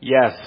Yes, 0.00 0.38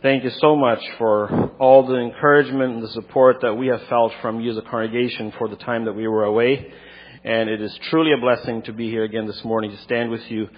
thank 0.00 0.24
you 0.24 0.30
so 0.38 0.56
much 0.56 0.78
for 0.96 1.50
all 1.58 1.86
the 1.86 1.96
encouragement 1.96 2.76
and 2.76 2.82
the 2.82 2.88
support 2.88 3.42
that 3.42 3.52
we 3.52 3.66
have 3.66 3.82
felt 3.90 4.12
from 4.22 4.40
you 4.40 4.52
as 4.52 4.56
a 4.56 4.62
congregation 4.62 5.30
for 5.36 5.46
the 5.46 5.56
time 5.56 5.84
that 5.84 5.92
we 5.92 6.08
were 6.08 6.24
away. 6.24 6.72
And 7.22 7.50
it 7.50 7.60
is 7.60 7.78
truly 7.90 8.12
a 8.14 8.16
blessing 8.16 8.62
to 8.62 8.72
be 8.72 8.88
here 8.88 9.04
again 9.04 9.26
this 9.26 9.44
morning 9.44 9.72
to 9.72 9.76
stand 9.82 10.10
with 10.10 10.22
you 10.30 10.48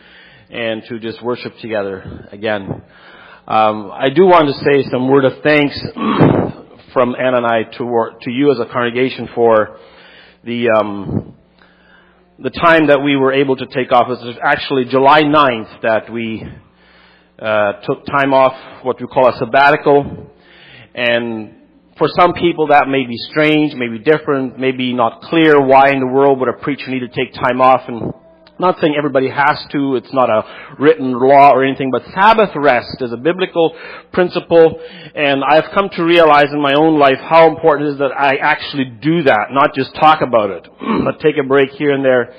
and 0.49 0.81
to 0.85 1.01
just 1.01 1.21
worship 1.25 1.59
together 1.59 2.29
again. 2.31 2.83
Um, 3.49 3.91
I 3.93 4.11
do 4.11 4.27
want 4.27 4.47
to 4.47 4.55
say 4.65 4.89
some 4.93 5.09
word 5.09 5.25
of 5.25 5.43
thanks 5.43 5.77
from 6.93 7.17
Anna 7.19 7.39
and 7.39 7.47
I 7.47 7.65
to, 7.79 8.11
to 8.23 8.31
you 8.31 8.53
as 8.53 8.61
a 8.61 8.67
congregation 8.67 9.29
for 9.35 9.81
the 10.45 10.69
um, 10.71 11.35
the 12.39 12.51
time 12.51 12.87
that 12.89 13.03
we 13.03 13.17
were 13.17 13.33
able 13.33 13.57
to 13.57 13.67
take 13.67 13.91
off. 13.91 14.07
It 14.07 14.25
was 14.25 14.37
actually 14.41 14.85
July 14.85 15.23
9th 15.23 15.83
that 15.83 16.13
we 16.13 16.45
uh, 17.39 17.73
took 17.85 18.07
time 18.07 18.33
off, 18.33 18.85
what 18.85 19.01
we 19.01 19.07
call 19.07 19.29
a 19.29 19.39
sabbatical. 19.39 20.31
And 20.95 21.55
for 21.99 22.09
some 22.19 22.33
people 22.35 22.69
that 22.69 22.89
may 22.89 23.07
be 23.07 23.17
strange, 23.31 23.75
maybe 23.75 23.99
different, 23.99 24.59
maybe 24.59 24.93
not 24.93 25.23
clear 25.23 25.61
why 25.61 25.91
in 25.91 26.01
the 26.01 26.07
world 26.07 26.41
would 26.41 26.49
a 26.49 26.55
preacher 26.55 26.91
need 26.91 27.01
to 27.01 27.09
take 27.09 27.35
time 27.35 27.61
off. 27.61 27.83
And 27.89 28.03
I'm 28.03 28.13
not 28.59 28.81
saying 28.81 28.95
everybody 28.97 29.29
has 29.29 29.59
to, 29.73 29.97
it's 29.97 30.13
not 30.15 30.31
a 30.31 30.77
written 30.79 31.13
law 31.13 31.51
or 31.51 31.63
anything, 31.63 31.91
but 31.91 32.05
Sabbath 32.15 32.51
rest 32.57 32.97
is 33.01 33.13
a 33.13 33.19
biblical 33.19 33.77
principle, 34.13 34.81
and 35.15 35.43
I've 35.45 35.71
come 35.75 35.91
to 35.97 36.05
realize 36.05 36.47
in 36.53 36.63
my 36.63 36.73
own 36.73 36.99
life 36.99 37.19
how 37.21 37.51
important 37.51 37.91
it 37.91 37.93
is 37.93 37.99
that 37.99 38.13
I 38.17 38.37
actually 38.37 38.87
do 39.03 39.25
that, 39.25 39.49
not 39.51 39.75
just 39.75 39.95
talk 39.97 40.23
about 40.23 40.49
it, 40.49 40.67
but 41.05 41.21
take 41.21 41.37
a 41.37 41.47
break 41.47 41.71
here 41.73 41.93
and 41.93 42.03
there 42.03 42.33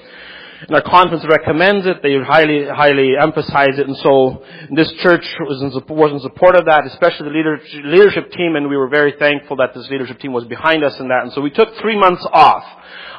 and 0.62 0.76
our 0.76 0.82
conference 0.82 1.24
recommends 1.30 1.86
it. 1.86 2.02
They 2.02 2.18
highly, 2.18 2.66
highly 2.66 3.14
emphasize 3.20 3.78
it. 3.78 3.88
And 3.88 3.96
so 3.98 4.44
this 4.74 4.92
church 5.04 5.26
was 5.42 5.62
in, 5.62 5.96
was 5.96 6.12
in 6.12 6.20
support 6.20 6.56
of 6.56 6.66
that, 6.66 6.86
especially 6.88 7.30
the 7.30 7.86
leadership 7.86 8.32
team. 8.32 8.56
And 8.56 8.68
we 8.68 8.76
were 8.76 8.90
very 8.90 9.14
thankful 9.20 9.58
that 9.58 9.76
this 9.76 9.88
leadership 9.90 10.20
team 10.20 10.34
was 10.34 10.46
behind 10.46 10.84
us 10.84 11.00
in 11.00 11.10
that. 11.10 11.24
And 11.24 11.32
so 11.34 11.42
we 11.42 11.52
took 11.52 11.70
three 11.80 11.98
months 11.98 12.26
off. 12.32 12.64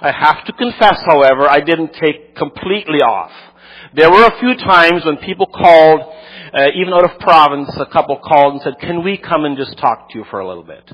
I 0.01 0.11
have 0.11 0.45
to 0.47 0.53
confess, 0.53 1.01
however, 1.07 1.49
I 1.49 1.61
didn't 1.61 1.93
take 1.95 2.35
completely 2.35 2.99
off. 2.99 3.33
There 3.95 4.11
were 4.11 4.25
a 4.25 4.39
few 4.39 4.55
times 4.57 5.05
when 5.05 5.17
people 5.19 5.47
called, 5.47 6.01
uh, 6.53 6.69
even 6.75 6.93
out 6.93 7.05
of 7.05 7.19
province, 7.21 7.71
a 7.77 7.87
couple 7.87 8.19
called 8.19 8.55
and 8.55 8.63
said, 8.63 8.79
can 8.81 9.03
we 9.03 9.17
come 9.17 9.45
and 9.45 9.57
just 9.57 9.77
talk 9.79 10.11
to 10.11 10.19
you 10.19 10.25
for 10.31 10.41
a 10.41 10.49
little 10.49 10.65
bit? 10.65 10.91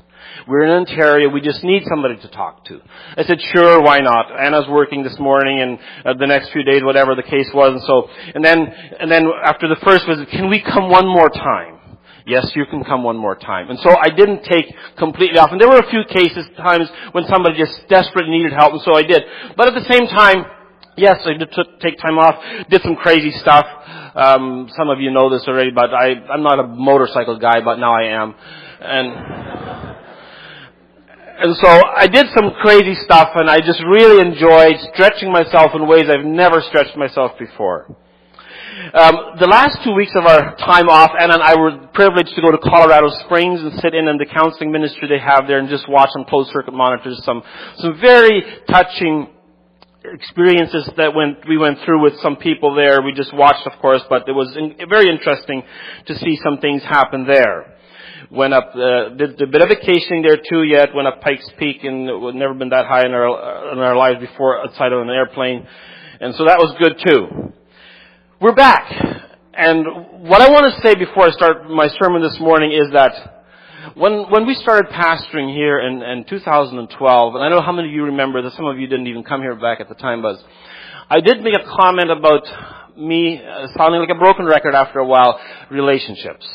We're 0.47 0.63
in 0.63 0.71
Ontario. 0.71 1.29
We 1.29 1.41
just 1.41 1.63
need 1.63 1.83
somebody 1.89 2.17
to 2.17 2.27
talk 2.29 2.65
to. 2.65 2.81
I 3.17 3.23
said, 3.23 3.39
sure, 3.53 3.81
why 3.81 3.99
not? 3.99 4.31
Anna's 4.31 4.67
working 4.69 5.03
this 5.03 5.17
morning 5.19 5.61
and 5.61 5.79
uh, 6.05 6.13
the 6.19 6.27
next 6.27 6.51
few 6.51 6.63
days, 6.63 6.83
whatever 6.83 7.15
the 7.15 7.23
case 7.23 7.49
was. 7.53 7.73
And 7.73 7.81
so, 7.83 8.09
and 8.33 8.43
then, 8.43 8.67
and 8.99 9.11
then 9.11 9.27
after 9.43 9.67
the 9.67 9.77
first 9.83 10.05
visit, 10.07 10.29
can 10.29 10.49
we 10.49 10.61
come 10.61 10.89
one 10.89 11.07
more 11.07 11.29
time? 11.29 11.79
Yes, 12.27 12.51
you 12.55 12.65
can 12.65 12.83
come 12.83 13.03
one 13.03 13.17
more 13.17 13.35
time. 13.35 13.69
And 13.69 13.77
so 13.79 13.95
I 13.95 14.09
didn't 14.09 14.43
take 14.43 14.65
completely 14.97 15.37
off. 15.37 15.51
And 15.51 15.61
there 15.61 15.69
were 15.69 15.77
a 15.77 15.89
few 15.89 16.03
cases, 16.09 16.47
times 16.57 16.89
when 17.11 17.23
somebody 17.27 17.55
just 17.57 17.87
desperately 17.87 18.31
needed 18.31 18.51
help, 18.51 18.73
and 18.73 18.81
so 18.81 18.95
I 18.95 19.03
did. 19.03 19.21
But 19.55 19.67
at 19.67 19.75
the 19.75 19.93
same 19.93 20.07
time, 20.07 20.43
yes, 20.97 21.21
I 21.25 21.33
did 21.33 21.51
t- 21.51 21.77
take 21.81 21.99
time 21.99 22.17
off, 22.17 22.35
did 22.69 22.81
some 22.81 22.95
crazy 22.95 23.31
stuff. 23.39 23.65
Um, 24.15 24.69
some 24.77 24.89
of 24.89 25.01
you 25.01 25.11
know 25.11 25.29
this 25.29 25.43
already, 25.47 25.71
but 25.71 25.93
I, 25.93 26.13
I'm 26.31 26.43
not 26.43 26.59
a 26.59 26.67
motorcycle 26.67 27.37
guy, 27.37 27.61
but 27.63 27.75
now 27.75 27.93
I 27.93 28.03
am. 28.15 28.35
And, 28.79 29.07
and 31.37 31.55
so 31.57 31.67
I 31.67 32.07
did 32.07 32.27
some 32.33 32.51
crazy 32.61 32.95
stuff 33.03 33.29
and 33.35 33.49
I 33.49 33.59
just 33.59 33.83
really 33.83 34.21
enjoyed 34.21 34.79
stretching 34.93 35.31
myself 35.31 35.71
in 35.75 35.87
ways 35.87 36.05
I've 36.09 36.25
never 36.25 36.61
stretched 36.61 36.95
myself 36.95 37.33
before. 37.37 37.87
Um, 38.93 39.35
the 39.39 39.47
last 39.47 39.83
two 39.83 39.91
weeks 39.91 40.11
of 40.15 40.25
our 40.25 40.55
time 40.57 40.87
off, 40.87 41.11
Anna 41.19 41.35
and 41.35 41.43
I 41.43 41.55
were 41.59 41.87
privileged 41.93 42.35
to 42.35 42.41
go 42.41 42.51
to 42.51 42.57
Colorado 42.57 43.09
Springs 43.25 43.59
and 43.59 43.73
sit 43.81 43.95
in 43.95 44.07
on 44.07 44.17
the 44.17 44.25
counseling 44.25 44.71
ministry 44.71 45.09
they 45.09 45.19
have 45.19 45.47
there 45.47 45.59
and 45.59 45.67
just 45.67 45.89
watch 45.89 46.09
on 46.15 46.23
closed 46.25 46.51
circuit 46.51 46.73
monitors 46.73 47.19
some, 47.25 47.43
some 47.79 47.99
very 47.99 48.43
touching 48.71 49.34
experiences 50.13 50.89
that 50.97 51.15
went, 51.15 51.47
we 51.47 51.57
went 51.57 51.79
through 51.85 52.01
with 52.03 52.19
some 52.21 52.35
people 52.37 52.75
there. 52.75 53.01
We 53.01 53.13
just 53.13 53.33
watched, 53.33 53.65
of 53.65 53.79
course, 53.79 54.01
but 54.09 54.27
it 54.27 54.33
was 54.33 54.55
in, 54.55 54.75
very 54.89 55.09
interesting 55.09 55.63
to 56.07 56.15
see 56.15 56.37
some 56.43 56.59
things 56.59 56.83
happen 56.83 57.25
there 57.25 57.75
went 58.31 58.53
up, 58.53 58.71
uh, 58.75 59.09
did 59.09 59.41
a 59.41 59.47
bit 59.47 59.61
of 59.61 59.69
vacationing 59.69 60.21
there 60.21 60.37
too 60.37 60.63
yet, 60.63 60.93
went 60.95 61.07
up 61.07 61.21
Pikes 61.21 61.47
Peak 61.57 61.83
and 61.83 62.21
we've 62.21 62.35
never 62.35 62.53
been 62.53 62.69
that 62.69 62.85
high 62.85 63.05
in 63.05 63.11
our, 63.11 63.71
in 63.73 63.79
our 63.79 63.95
lives 63.95 64.19
before 64.19 64.61
outside 64.61 64.91
of 64.91 65.01
an 65.01 65.09
airplane. 65.09 65.67
And 66.19 66.33
so 66.35 66.45
that 66.45 66.57
was 66.57 66.75
good 66.79 66.95
too. 67.05 67.53
We're 68.39 68.55
back. 68.55 68.91
And 69.53 69.85
what 70.27 70.41
I 70.41 70.49
want 70.49 70.73
to 70.73 70.81
say 70.81 70.95
before 70.95 71.27
I 71.27 71.31
start 71.31 71.69
my 71.69 71.87
sermon 72.01 72.21
this 72.21 72.37
morning 72.39 72.71
is 72.71 72.91
that 72.93 73.44
when, 73.93 74.29
when 74.31 74.47
we 74.47 74.55
started 74.55 74.91
pastoring 74.91 75.53
here 75.53 75.79
in, 75.79 76.01
in 76.01 76.25
2012, 76.27 77.35
and 77.35 77.43
I 77.43 77.49
know 77.49 77.61
how 77.61 77.71
many 77.71 77.89
of 77.89 77.93
you 77.93 78.05
remember 78.05 78.41
that 78.41 78.53
some 78.53 78.65
of 78.65 78.79
you 78.79 78.87
didn't 78.87 79.07
even 79.07 79.23
come 79.23 79.41
here 79.41 79.55
back 79.55 79.79
at 79.79 79.89
the 79.89 79.95
time, 79.95 80.21
Buzz, 80.21 80.43
I 81.09 81.19
did 81.19 81.41
make 81.41 81.53
a 81.53 81.63
comment 81.77 82.09
about 82.09 82.97
me 82.97 83.41
uh, 83.41 83.67
sounding 83.77 84.01
like 84.01 84.09
a 84.09 84.19
broken 84.19 84.45
record 84.45 84.73
after 84.73 84.99
a 84.99 85.05
while, 85.05 85.39
relationships. 85.69 86.47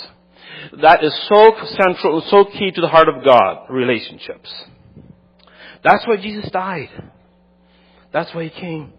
That 0.82 1.04
is 1.04 1.14
so 1.28 1.52
central 1.78 2.22
so 2.28 2.44
key 2.44 2.70
to 2.72 2.80
the 2.80 2.88
heart 2.88 3.08
of 3.08 3.24
God, 3.24 3.66
relationships. 3.70 4.52
That's 5.82 6.06
why 6.06 6.16
Jesus 6.16 6.50
died. 6.50 6.88
That's 8.12 8.34
why 8.34 8.44
He 8.44 8.50
came. 8.50 8.92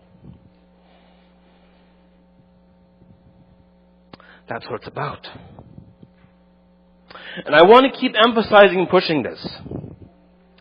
That's 4.48 4.66
what 4.70 4.82
it's 4.82 4.88
about. 4.88 5.28
And 7.46 7.56
I 7.56 7.64
want 7.64 7.92
to 7.92 8.00
keep 8.00 8.14
emphasizing 8.16 8.80
and 8.80 8.90
pushing 8.90 9.24
this. 9.24 9.40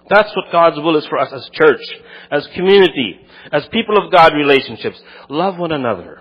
That's 0.08 0.34
what 0.34 0.50
God's 0.50 0.76
will 0.76 0.96
is 0.96 1.06
for 1.06 1.18
us 1.18 1.32
as 1.32 1.48
church, 1.52 1.80
as 2.30 2.46
community, 2.54 3.20
as 3.52 3.66
people 3.70 3.96
of 3.96 4.10
God 4.12 4.34
relationships. 4.34 5.00
Love 5.28 5.56
one 5.56 5.72
another. 5.72 6.20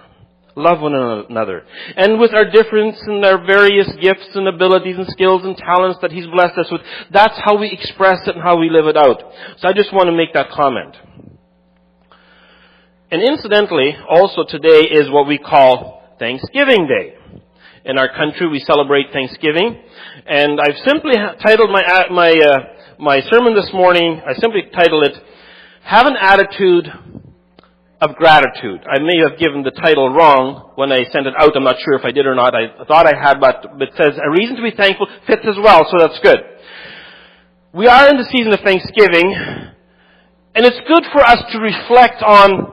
Love 0.55 0.81
one 0.81 0.93
another. 0.93 1.63
And 1.95 2.19
with 2.19 2.33
our 2.33 2.45
difference 2.51 2.97
and 3.07 3.23
our 3.25 3.43
various 3.45 3.87
gifts 4.01 4.27
and 4.35 4.47
abilities 4.47 4.97
and 4.97 5.07
skills 5.07 5.43
and 5.43 5.57
talents 5.57 5.99
that 6.01 6.11
He's 6.11 6.27
blessed 6.27 6.57
us 6.57 6.67
with, 6.71 6.81
that's 7.11 7.39
how 7.43 7.57
we 7.57 7.71
express 7.71 8.19
it 8.27 8.35
and 8.35 8.43
how 8.43 8.57
we 8.57 8.69
live 8.69 8.85
it 8.85 8.97
out. 8.97 9.23
So 9.57 9.67
I 9.67 9.73
just 9.73 9.93
want 9.93 10.07
to 10.07 10.16
make 10.16 10.33
that 10.33 10.51
comment. 10.51 10.95
And 13.11 13.23
incidentally, 13.23 13.95
also 14.07 14.43
today 14.47 14.87
is 14.91 15.09
what 15.09 15.27
we 15.27 15.37
call 15.39 16.16
Thanksgiving 16.19 16.87
Day. 16.87 17.19
In 17.89 17.97
our 17.97 18.09
country, 18.13 18.47
we 18.47 18.59
celebrate 18.59 19.07
Thanksgiving, 19.11 19.75
and 20.27 20.61
I've 20.61 20.77
simply 20.85 21.16
titled 21.41 21.72
my 21.72 21.81
uh, 21.81 22.13
my 22.13 22.29
uh, 22.29 22.59
my 23.00 23.19
sermon 23.31 23.55
this 23.55 23.73
morning. 23.73 24.22
I 24.23 24.33
simply 24.33 24.61
titled 24.72 25.07
it 25.07 25.16
"Have 25.85 26.05
an 26.05 26.13
Attitude 26.22 26.85
of 27.99 28.16
gratitude. 28.16 28.85
I 28.85 28.99
may 28.99 29.17
have 29.28 29.39
given 29.39 29.63
the 29.63 29.72
title 29.72 30.13
wrong 30.13 30.73
when 30.75 30.91
I 30.91 31.01
sent 31.09 31.25
it 31.25 31.33
out. 31.35 31.55
I'm 31.55 31.63
not 31.63 31.78
sure 31.83 31.95
if 31.95 32.05
I 32.05 32.11
did 32.11 32.28
or 32.28 32.35
not. 32.35 32.53
I 32.53 32.85
thought 32.85 33.07
I 33.07 33.17
had, 33.19 33.39
but 33.41 33.66
it 33.81 33.89
says 33.97 34.19
a 34.22 34.29
reason 34.38 34.55
to 34.57 34.61
be 34.61 34.69
thankful 34.78 35.07
fits 35.25 35.41
as 35.49 35.57
well, 35.57 35.81
so 35.89 35.97
that's 35.97 36.19
good. 36.19 36.38
We 37.73 37.88
are 37.88 38.07
in 38.07 38.17
the 38.17 38.29
season 38.29 38.53
of 38.53 38.59
Thanksgiving, 38.59 39.33
and 40.53 40.63
it's 40.63 40.79
good 40.88 41.05
for 41.11 41.25
us 41.25 41.41
to 41.53 41.57
reflect 41.57 42.22
on 42.22 42.72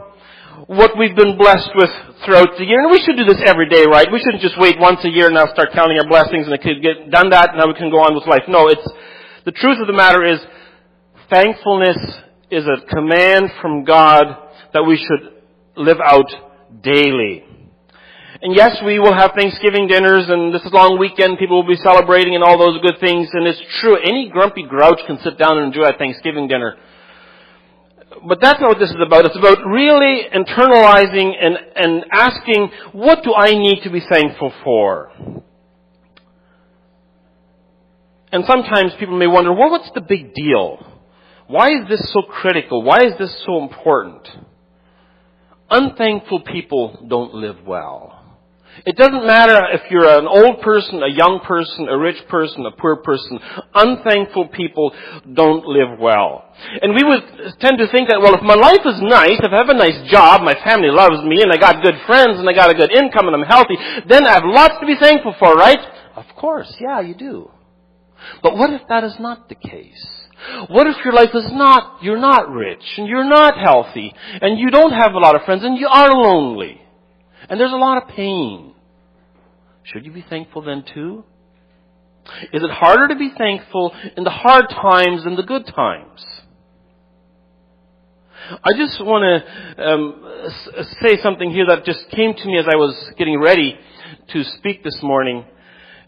what 0.66 0.99
we've 0.99 1.16
been 1.16 1.38
blessed 1.38 1.71
with 1.75 1.91
throughout 2.25 2.56
the 2.56 2.65
year. 2.65 2.81
And 2.81 2.91
we 2.91 3.03
should 3.03 3.16
do 3.16 3.25
this 3.25 3.43
every 3.44 3.69
day, 3.69 3.84
right? 3.84 4.09
We 4.10 4.19
shouldn't 4.19 4.43
just 4.43 4.59
wait 4.59 4.78
once 4.78 5.04
a 5.04 5.10
year 5.10 5.27
and 5.27 5.34
now 5.34 5.47
start 5.53 5.71
counting 5.72 5.99
our 5.99 6.09
blessings 6.09 6.47
and 6.47 6.54
it 6.54 6.62
could 6.62 6.81
get 6.81 7.10
done 7.10 7.31
that, 7.31 7.50
and 7.50 7.59
now 7.59 7.66
we 7.66 7.75
can 7.75 7.91
go 7.91 8.00
on 8.00 8.15
with 8.15 8.27
life. 8.27 8.49
No, 8.49 8.69
it's, 8.69 8.87
the 9.44 9.53
truth 9.53 9.78
of 9.81 9.87
the 9.87 9.97
matter 9.97 10.25
is, 10.25 10.41
thankfulness 11.28 11.99
is 12.50 12.65
a 12.65 12.87
command 12.87 13.50
from 13.60 13.84
God 13.84 14.25
that 14.72 14.82
we 14.82 14.97
should 14.97 15.43
live 15.76 15.99
out 16.00 16.31
daily. 16.82 17.44
And 18.43 18.55
yes, 18.55 18.76
we 18.84 18.99
will 18.99 19.15
have 19.15 19.32
Thanksgiving 19.32 19.88
dinners 19.88 20.28
and 20.28 20.55
this 20.55 20.62
is 20.62 20.72
long 20.72 20.99
weekend, 20.99 21.38
people 21.38 21.62
will 21.62 21.69
be 21.69 21.81
celebrating 21.81 22.35
and 22.35 22.44
all 22.44 22.58
those 22.58 22.81
good 22.82 23.00
things, 23.00 23.29
and 23.32 23.46
it's 23.46 23.61
true, 23.81 23.96
any 23.96 24.29
grumpy 24.31 24.62
grouch 24.62 25.00
can 25.06 25.19
sit 25.25 25.38
down 25.38 25.58
and 25.58 25.73
enjoy 25.73 25.88
a 25.88 25.96
Thanksgiving 25.96 26.46
dinner. 26.46 26.76
But 28.25 28.39
that's 28.41 28.61
not 28.61 28.69
what 28.69 28.79
this 28.79 28.91
is 28.91 28.97
about. 29.05 29.27
It's 29.27 29.37
about 29.37 29.59
really 29.67 30.23
internalizing 30.35 31.33
and, 31.41 31.57
and 31.75 32.05
asking, 32.13 32.71
what 32.93 33.23
do 33.23 33.35
I 33.35 33.53
need 33.53 33.83
to 33.83 33.91
be 33.91 34.01
thankful 34.01 34.53
for? 34.65 35.11
And 38.33 38.45
sometimes 38.47 38.93
people 38.99 39.17
may 39.17 39.27
wonder, 39.27 39.53
well, 39.53 39.71
what's 39.71 39.91
the 39.95 40.01
big 40.01 40.35
deal? 40.35 40.85
Why 41.47 41.69
is 41.71 41.89
this 41.89 42.13
so 42.13 42.23
critical? 42.23 42.83
Why 42.83 43.05
is 43.05 43.13
this 43.19 43.43
so 43.47 43.63
important? 43.63 44.29
Unthankful 45.71 46.41
people 46.41 47.07
don't 47.09 47.35
live 47.35 47.65
well. 47.65 48.16
It 48.84 48.96
doesn't 48.96 49.26
matter 49.26 49.56
if 49.73 49.90
you're 49.90 50.19
an 50.19 50.26
old 50.26 50.61
person, 50.61 51.02
a 51.02 51.08
young 51.08 51.40
person, 51.46 51.88
a 51.88 51.96
rich 51.96 52.20
person, 52.28 52.67
a 52.67 52.73
poor 52.73 52.96
person. 52.96 53.38
Unthankful 53.75 54.49
people 54.49 54.93
don't 55.32 55.64
live 55.64 55.99
well. 55.99 56.44
And 56.82 56.94
we 56.94 57.02
would 57.02 57.56
tend 57.61 57.78
to 57.78 57.88
think 57.88 58.08
that, 58.08 58.20
well, 58.20 58.34
if 58.34 58.43
my 58.43 58.55
life 58.55 58.84
is 58.84 59.00
nice, 59.00 59.40
if 59.40 59.52
I 59.52 59.56
have 59.56 59.70
a 59.70 59.75
nice 59.75 60.11
job, 60.11 60.43
my 60.43 60.55
family 60.64 60.90
loves 60.90 61.25
me, 61.25 61.43
and 61.43 61.52
I 61.52 61.56
got 61.56 61.82
good 61.82 61.96
friends, 62.06 62.38
and 62.38 62.49
I 62.49 62.52
got 62.52 62.70
a 62.70 62.75
good 62.75 62.93
income, 62.93 63.28
and 63.28 63.37
I'm 63.37 63.49
healthy, 63.49 63.76
then 64.08 64.26
I 64.26 64.34
have 64.34 64.44
lots 64.44 64.75
to 64.81 64.87
be 64.87 64.96
thankful 65.00 65.34
for, 65.38 65.55
right? 65.55 65.81
Of 66.17 66.26
course, 66.37 66.75
yeah, 66.81 67.00
you 67.00 67.14
do. 67.14 67.50
But 68.43 68.56
what 68.56 68.70
if 68.70 68.82
that 68.88 69.05
is 69.05 69.17
not 69.20 69.49
the 69.49 69.55
case? 69.55 70.05
What 70.69 70.87
if 70.87 70.96
your 71.05 71.14
life 71.14 71.34
is 71.34 71.50
not, 71.52 72.02
you're 72.02 72.20
not 72.20 72.50
rich, 72.50 72.84
and 72.99 73.08
you're 73.08 73.29
not 73.29 73.58
healthy, 73.58 74.12
and 74.40 74.58
you 74.58 74.70
don't 74.70 74.93
have 74.93 75.14
a 75.14 75.19
lot 75.19 75.34
of 75.34 75.43
friends, 75.43 75.64
and 75.64 75.79
you 75.79 75.88
are 75.88 76.12
lonely, 76.12 76.81
and 77.48 77.60
there's 77.60 77.72
a 77.72 77.76
lot 77.76 78.02
of 78.02 78.08
pain? 78.08 78.75
Should 79.84 80.04
you 80.04 80.12
be 80.12 80.25
thankful 80.28 80.62
then 80.62 80.84
too? 80.93 81.25
Is 82.52 82.62
it 82.62 82.70
harder 82.70 83.08
to 83.08 83.16
be 83.16 83.31
thankful 83.37 83.94
in 84.16 84.25
the 84.25 84.31
hard 84.31 84.69
times 84.69 85.25
than 85.25 85.37
the 85.37 85.44
good 85.44 85.66
times? 85.66 86.25
I 88.50 88.72
just 88.76 89.04
want 89.04 89.25
to 89.25 89.82
um, 89.82 90.50
say 91.02 91.20
something 91.22 91.50
here 91.50 91.66
that 91.69 91.84
just 91.84 92.08
came 92.10 92.34
to 92.34 92.46
me 92.46 92.58
as 92.58 92.66
I 92.69 92.76
was 92.76 93.12
getting 93.19 93.40
ready 93.40 93.76
to 94.32 94.44
speak 94.58 94.84
this 94.84 94.98
morning. 95.02 95.44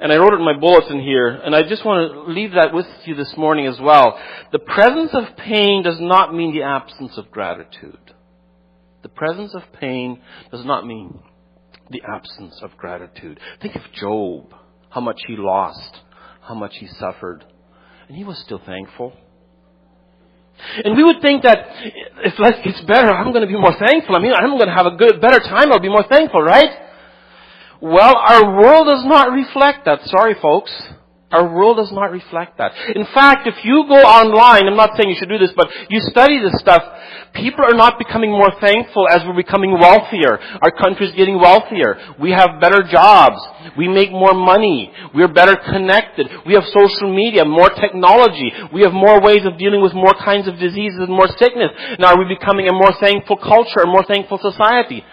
And 0.00 0.12
I 0.12 0.16
wrote 0.16 0.32
it 0.32 0.38
in 0.38 0.44
my 0.44 0.56
bulletin 0.56 1.00
here, 1.00 1.28
and 1.28 1.56
I 1.56 1.62
just 1.62 1.84
want 1.84 2.12
to 2.12 2.32
leave 2.32 2.52
that 2.52 2.72
with 2.72 2.86
you 3.04 3.16
this 3.16 3.34
morning 3.36 3.66
as 3.66 3.80
well. 3.80 4.16
The 4.52 4.60
presence 4.60 5.10
of 5.12 5.36
pain 5.36 5.82
does 5.82 5.98
not 6.00 6.32
mean 6.32 6.54
the 6.54 6.62
absence 6.62 7.18
of 7.18 7.32
gratitude. 7.32 7.98
The 9.02 9.08
presence 9.08 9.54
of 9.54 9.62
pain 9.80 10.20
does 10.52 10.64
not 10.64 10.86
mean 10.86 11.20
the 11.90 12.02
absence 12.06 12.60
of 12.62 12.76
gratitude. 12.76 13.40
Think 13.60 13.76
of 13.76 13.82
Job, 13.92 14.54
how 14.90 15.00
much 15.00 15.20
he 15.26 15.36
lost, 15.36 16.00
how 16.40 16.54
much 16.54 16.76
he 16.76 16.86
suffered, 16.86 17.44
and 18.08 18.16
he 18.16 18.24
was 18.24 18.38
still 18.38 18.60
thankful. 18.64 19.12
And 20.84 20.96
we 20.96 21.04
would 21.04 21.22
think 21.22 21.42
that 21.44 21.58
if 22.24 22.38
life 22.38 22.56
gets 22.64 22.80
better, 22.82 23.10
I'm 23.10 23.32
going 23.32 23.46
to 23.46 23.52
be 23.52 23.58
more 23.58 23.74
thankful. 23.78 24.16
I 24.16 24.18
mean, 24.18 24.32
I'm 24.32 24.56
going 24.56 24.66
to 24.66 24.74
have 24.74 24.86
a 24.86 24.96
good, 24.96 25.20
better 25.20 25.38
time. 25.38 25.70
I'll 25.72 25.78
be 25.78 25.88
more 25.88 26.06
thankful, 26.08 26.42
right? 26.42 26.68
Well, 27.80 28.16
our 28.16 28.58
world 28.58 28.88
does 28.88 29.04
not 29.04 29.30
reflect 29.30 29.84
that. 29.84 30.00
Sorry, 30.06 30.34
folks. 30.42 30.72
Our 31.30 31.52
world 31.52 31.76
does 31.76 31.92
not 31.92 32.10
reflect 32.10 32.56
that. 32.56 32.72
In 32.96 33.04
fact, 33.12 33.46
if 33.46 33.62
you 33.62 33.84
go 33.86 34.00
online, 34.00 34.64
I'm 34.64 34.76
not 34.76 34.96
saying 34.96 35.10
you 35.10 35.16
should 35.18 35.28
do 35.28 35.36
this, 35.36 35.52
but 35.54 35.68
you 35.90 36.00
study 36.00 36.40
this 36.40 36.56
stuff, 36.58 36.80
people 37.34 37.64
are 37.68 37.76
not 37.76 37.98
becoming 37.98 38.30
more 38.30 38.48
thankful 38.60 39.04
as 39.10 39.20
we're 39.26 39.36
becoming 39.36 39.76
wealthier. 39.78 40.40
Our 40.62 40.70
country's 40.72 41.12
getting 41.12 41.38
wealthier. 41.38 42.16
We 42.18 42.30
have 42.32 42.60
better 42.62 42.80
jobs. 42.80 43.36
We 43.76 43.88
make 43.88 44.10
more 44.10 44.32
money. 44.32 44.90
We're 45.14 45.28
better 45.28 45.56
connected. 45.56 46.28
We 46.46 46.54
have 46.54 46.64
social 46.72 47.14
media, 47.14 47.44
more 47.44 47.68
technology. 47.68 48.50
We 48.72 48.80
have 48.82 48.92
more 48.92 49.20
ways 49.20 49.44
of 49.44 49.58
dealing 49.58 49.82
with 49.82 49.92
more 49.92 50.14
kinds 50.14 50.48
of 50.48 50.56
diseases 50.58 51.00
and 51.00 51.12
more 51.12 51.28
sickness. 51.36 51.70
Now 51.98 52.14
are 52.14 52.18
we 52.18 52.24
becoming 52.24 52.68
a 52.68 52.72
more 52.72 52.92
thankful 53.00 53.36
culture, 53.36 53.84
a 53.84 53.86
more 53.86 54.04
thankful 54.04 54.38
society? 54.40 55.04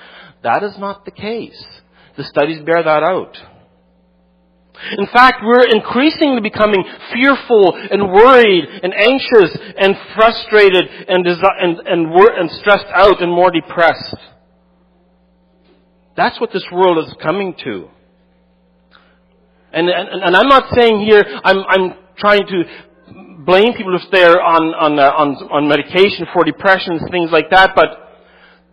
That 0.43 0.63
is 0.63 0.77
not 0.79 1.03
the 1.03 1.11
case. 1.11 1.61
The 2.15 2.23
studies 2.23 2.63
bear 2.63 2.83
that 2.83 3.03
out. 3.03 3.35
In 4.97 5.07
fact, 5.07 5.41
we're 5.43 5.65
increasingly 5.65 6.41
becoming 6.41 6.83
fearful 7.13 7.73
and 7.75 8.11
worried 8.11 8.65
and 8.83 8.93
anxious 8.93 9.57
and 9.77 9.95
frustrated 10.15 10.85
and, 11.07 11.25
desi- 11.25 11.63
and, 11.63 11.79
and, 11.87 12.11
wor- 12.11 12.33
and 12.33 12.49
stressed 12.51 12.87
out 12.93 13.21
and 13.21 13.31
more 13.31 13.51
depressed. 13.51 14.15
That's 16.15 16.39
what 16.39 16.51
this 16.53 16.65
world 16.71 16.97
is 17.05 17.13
coming 17.21 17.55
to. 17.63 17.89
And, 19.73 19.89
and, 19.89 20.23
and 20.23 20.35
I'm 20.35 20.47
not 20.47 20.73
saying 20.73 21.01
here, 21.01 21.23
I'm, 21.43 21.57
I'm 21.67 21.93
trying 22.17 22.47
to 22.47 22.63
blame 23.45 23.73
people 23.73 23.95
if 23.95 24.09
they're 24.11 24.41
on, 24.41 24.73
on, 24.73 24.99
uh, 24.99 25.11
on, 25.11 25.35
on 25.51 25.67
medication 25.67 26.25
for 26.33 26.43
depression 26.43 26.93
and 26.93 27.11
things 27.11 27.29
like 27.31 27.49
that, 27.51 27.73
but 27.75 28.04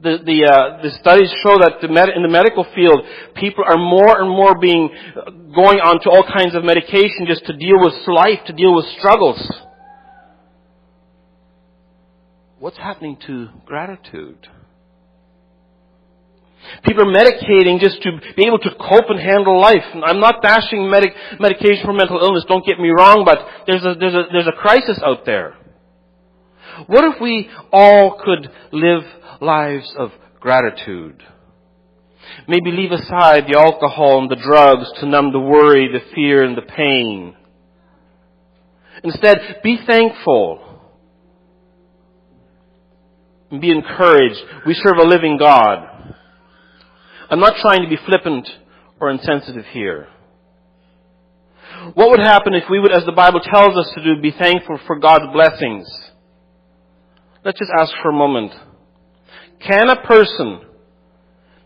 the, 0.02 0.18
the, 0.26 0.38
uh, 0.44 0.82
the 0.82 0.90
studies 0.98 1.30
show 1.42 1.58
that 1.62 1.78
the 1.80 1.88
med- 1.88 2.10
in 2.10 2.22
the 2.22 2.28
medical 2.28 2.66
field, 2.74 3.00
people 3.36 3.64
are 3.64 3.78
more 3.78 4.20
and 4.20 4.28
more 4.28 4.58
being, 4.58 4.90
uh, 5.16 5.30
going 5.54 5.78
on 5.78 6.00
to 6.02 6.10
all 6.10 6.26
kinds 6.26 6.54
of 6.54 6.64
medication 6.64 7.26
just 7.26 7.46
to 7.46 7.52
deal 7.54 7.78
with 7.78 7.94
life, 8.08 8.40
to 8.46 8.52
deal 8.52 8.74
with 8.74 8.84
struggles. 8.98 9.38
What's 12.58 12.78
happening 12.78 13.16
to 13.26 13.48
gratitude? 13.64 14.48
People 16.84 17.02
are 17.02 17.12
medicating 17.12 17.80
just 17.80 18.02
to 18.02 18.10
be 18.36 18.46
able 18.46 18.58
to 18.58 18.70
cope 18.78 19.10
and 19.10 19.18
handle 19.18 19.60
life. 19.60 19.82
I'm 19.94 20.20
not 20.20 20.42
bashing 20.42 20.88
medic- 20.88 21.14
medication 21.38 21.84
for 21.84 21.92
mental 21.92 22.18
illness, 22.20 22.44
don't 22.48 22.64
get 22.64 22.78
me 22.78 22.90
wrong, 22.90 23.24
but 23.24 23.38
there's 23.66 23.84
a, 23.84 23.94
there's 23.98 24.14
a, 24.14 24.24
there's 24.32 24.46
a 24.46 24.56
crisis 24.56 24.98
out 25.04 25.26
there. 25.26 25.56
What 26.86 27.04
if 27.04 27.20
we 27.20 27.50
all 27.72 28.18
could 28.24 28.50
live 28.72 29.02
lives 29.42 29.92
of 29.98 30.10
gratitude. 30.40 31.22
Maybe 32.48 32.70
leave 32.70 32.92
aside 32.92 33.44
the 33.46 33.58
alcohol 33.58 34.20
and 34.22 34.30
the 34.30 34.36
drugs 34.36 34.90
to 35.00 35.06
numb 35.06 35.32
the 35.32 35.40
worry, 35.40 35.88
the 35.92 36.14
fear, 36.14 36.44
and 36.44 36.56
the 36.56 36.62
pain. 36.62 37.36
Instead, 39.04 39.60
be 39.62 39.78
thankful 39.86 40.80
and 43.50 43.60
be 43.60 43.70
encouraged. 43.70 44.40
We 44.66 44.74
serve 44.74 44.98
a 44.98 45.02
living 45.02 45.36
God. 45.38 46.14
I'm 47.28 47.40
not 47.40 47.56
trying 47.60 47.82
to 47.82 47.88
be 47.88 47.98
flippant 48.06 48.48
or 49.00 49.10
insensitive 49.10 49.66
here. 49.72 50.08
What 51.94 52.10
would 52.10 52.20
happen 52.20 52.54
if 52.54 52.64
we 52.70 52.78
would, 52.78 52.92
as 52.92 53.04
the 53.04 53.12
Bible 53.12 53.40
tells 53.40 53.76
us 53.76 53.92
to 53.94 54.04
do, 54.04 54.22
be 54.22 54.30
thankful 54.30 54.78
for 54.86 54.98
God's 54.98 55.32
blessings? 55.32 55.86
Let's 57.44 57.58
just 57.58 57.72
ask 57.76 57.92
for 58.02 58.10
a 58.10 58.14
moment. 58.14 58.52
Can 59.66 59.88
a 59.88 60.02
person 60.02 60.60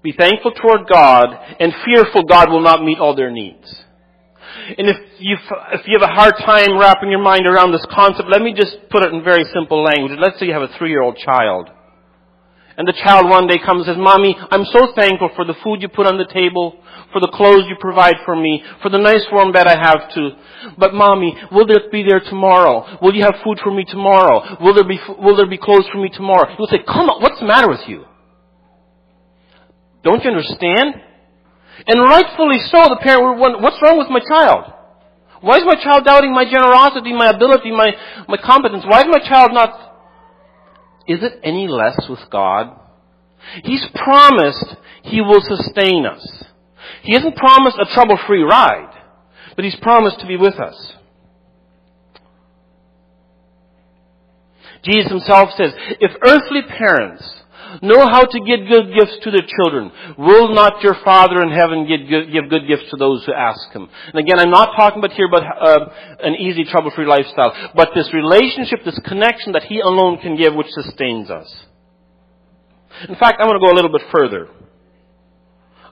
be 0.03 0.13
thankful 0.13 0.53
toward 0.53 0.87
God 0.89 1.29
and 1.59 1.73
fearful 1.85 2.25
God 2.25 2.51
will 2.51 2.63
not 2.63 2.83
meet 2.83 2.99
all 2.99 3.17
their 3.17 3.31
needs? 3.31 3.85
And 4.79 4.89
if 4.89 4.97
you 5.19 5.37
if 5.73 5.87
you 5.87 5.99
have 5.99 6.09
a 6.09 6.13
hard 6.13 6.35
time 6.45 6.79
wrapping 6.79 7.11
your 7.11 7.23
mind 7.23 7.47
around 7.47 7.73
this 7.73 7.87
concept, 7.91 8.29
let 8.29 8.43
me 8.43 8.53
just 8.55 8.77
put 8.91 9.05
it 9.05 9.13
in 9.13 9.23
very 9.23 9.45
simple 9.55 9.83
language. 9.83 10.19
Let's 10.21 10.39
say 10.39 10.47
you 10.47 10.53
have 10.53 10.63
a 10.63 10.79
three-year-old 10.79 11.17
child. 11.19 11.71
And 12.77 12.87
the 12.87 12.93
child 12.93 13.29
one 13.31 13.47
day 13.47 13.57
comes 13.65 13.89
and 13.89 13.97
says, 13.97 13.99
Mommy, 13.99 14.37
I'm 14.51 14.65
so 14.67 14.93
thankful 14.95 15.31
for 15.35 15.47
the 15.47 15.57
food 15.65 15.81
you 15.81 15.89
put 15.89 16.07
on 16.07 16.19
the 16.19 16.29
table, 16.29 16.77
for 17.11 17.21
the 17.21 17.33
clothes 17.33 17.65
you 17.69 17.77
provide 17.81 18.17
for 18.27 18.37
me, 18.37 18.63
for 18.83 18.91
the 18.91 18.99
nice 18.99 19.25
warm 19.33 19.51
bed 19.51 19.67
I 19.67 19.81
have 19.81 20.13
too. 20.13 20.33
But 20.77 20.93
Mommy, 20.93 21.35
will 21.51 21.67
there 21.67 21.89
be 21.91 22.03
there 22.03 22.21
tomorrow? 22.21 22.99
Will 23.01 23.15
you 23.15 23.25
have 23.25 23.41
food 23.43 23.59
for 23.65 23.73
me 23.73 23.85
tomorrow? 23.85 24.61
Will 24.61 24.75
there 24.75 24.87
be, 24.87 25.01
will 25.19 25.37
there 25.37 25.49
be 25.49 25.57
clothes 25.57 25.89
for 25.91 25.97
me 25.97 26.11
tomorrow? 26.11 26.55
You'll 26.59 26.69
say, 26.69 26.85
come 26.87 27.09
on, 27.09 27.23
what's 27.23 27.41
the 27.41 27.47
matter 27.47 27.69
with 27.69 27.89
you? 27.89 28.05
Don't 30.05 30.23
you 30.23 30.31
understand? 30.31 31.01
And 31.87 32.01
rightfully 32.01 32.59
so, 32.71 32.89
the 32.93 33.01
parent 33.01 33.25
will 33.25 33.41
wonder, 33.41 33.59
what's 33.59 33.81
wrong 33.81 33.97
with 33.97 34.09
my 34.09 34.21
child? 34.21 34.73
Why 35.41 35.59
is 35.59 35.65
my 35.65 35.77
child 35.83 36.05
doubting 36.05 36.33
my 36.33 36.45
generosity, 36.45 37.13
my 37.13 37.31
ability, 37.31 37.71
my, 37.71 37.93
my 38.29 38.37
competence? 38.37 38.85
Why 38.87 39.01
is 39.01 39.07
my 39.09 39.21
child 39.21 39.53
not 39.53 39.86
is 41.09 41.23
it 41.23 41.41
any 41.43 41.69
less 41.69 42.09
with 42.09 42.21
God? 42.31 42.81
He's 43.63 43.87
promised 43.95 44.77
He 45.03 45.21
will 45.21 45.41
sustain 45.41 46.07
us. 46.07 46.45
He 47.03 47.13
hasn't 47.13 47.37
promised 47.37 47.79
a 47.79 47.93
trouble-free 47.93 48.43
ride, 48.43 48.93
but 49.55 49.65
He's 49.65 49.77
promised 49.77 50.21
to 50.21 50.27
be 50.27 50.37
with 50.37 50.55
us. 50.55 50.93
Jesus 54.83 55.11
Himself 55.11 55.51
says, 55.57 55.73
if 56.01 56.13
earthly 56.23 56.63
parents 56.63 57.43
know 57.83 58.07
how 58.07 58.25
to 58.25 58.39
give 58.41 58.69
good 58.69 58.95
gifts 58.95 59.19
to 59.23 59.31
their 59.31 59.47
children. 59.47 59.91
Will 60.19 60.55
not 60.55 60.83
your 60.83 60.97
Father 61.05 61.43
in 61.43 61.51
heaven 61.51 61.87
give 61.87 62.09
good, 62.09 62.33
give 62.33 62.51
good 62.51 62.67
gifts 62.69 62.91
to 62.91 62.97
those 62.97 63.25
who 63.25 63.33
ask 63.33 63.71
Him? 63.73 63.89
And 64.13 64.19
again, 64.19 64.39
I'm 64.39 64.51
not 64.51 64.77
talking 64.77 64.99
about 64.99 65.13
here 65.13 65.27
about 65.27 65.45
uh, 65.45 65.89
an 66.21 66.35
easy, 66.35 66.65
trouble-free 66.65 67.07
lifestyle, 67.07 67.53
but 67.75 67.91
this 67.95 68.13
relationship, 68.13 68.85
this 68.85 68.99
connection 69.05 69.53
that 69.53 69.65
He 69.65 69.81
alone 69.81 70.19
can 70.19 70.37
give, 70.37 70.55
which 70.55 70.71
sustains 70.71 71.31
us. 71.31 71.53
In 73.09 73.17
fact, 73.17 73.41
I 73.41 73.47
want 73.47 73.61
to 73.61 73.67
go 73.67 73.73
a 73.73 73.77
little 73.77 73.93
bit 73.93 74.09
further. 74.11 74.49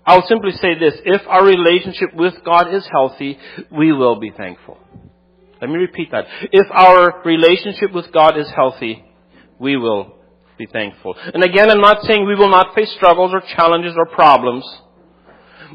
I'll 0.07 0.27
simply 0.27 0.53
say 0.53 0.79
this. 0.79 0.95
If 1.05 1.23
our 1.29 1.45
relationship 1.45 2.15
with 2.15 2.35
God 2.45 2.75
is 2.75 2.87
healthy, 2.91 3.39
we 3.71 3.93
will 3.93 4.21
be 4.21 4.31
thankful. 4.31 4.79
Let 5.61 5.71
me 5.71 5.77
repeat 5.77 6.11
that. 6.11 6.25
If 6.53 6.67
our 6.71 7.23
relationship 7.25 7.93
with 7.93 8.13
God 8.13 8.39
is 8.39 8.51
healthy, 8.55 9.05
we 9.59 9.77
will 9.77 10.15
be 10.57 10.67
thankful. 10.67 11.17
And 11.17 11.43
again, 11.43 11.71
I'm 11.71 11.81
not 11.81 12.05
saying 12.05 12.27
we 12.27 12.37
will 12.37 12.51
not 12.51 12.75
face 12.75 12.93
struggles 12.93 13.33
or 13.33 13.43
challenges 13.57 13.95
or 13.97 14.07
problems. 14.07 14.65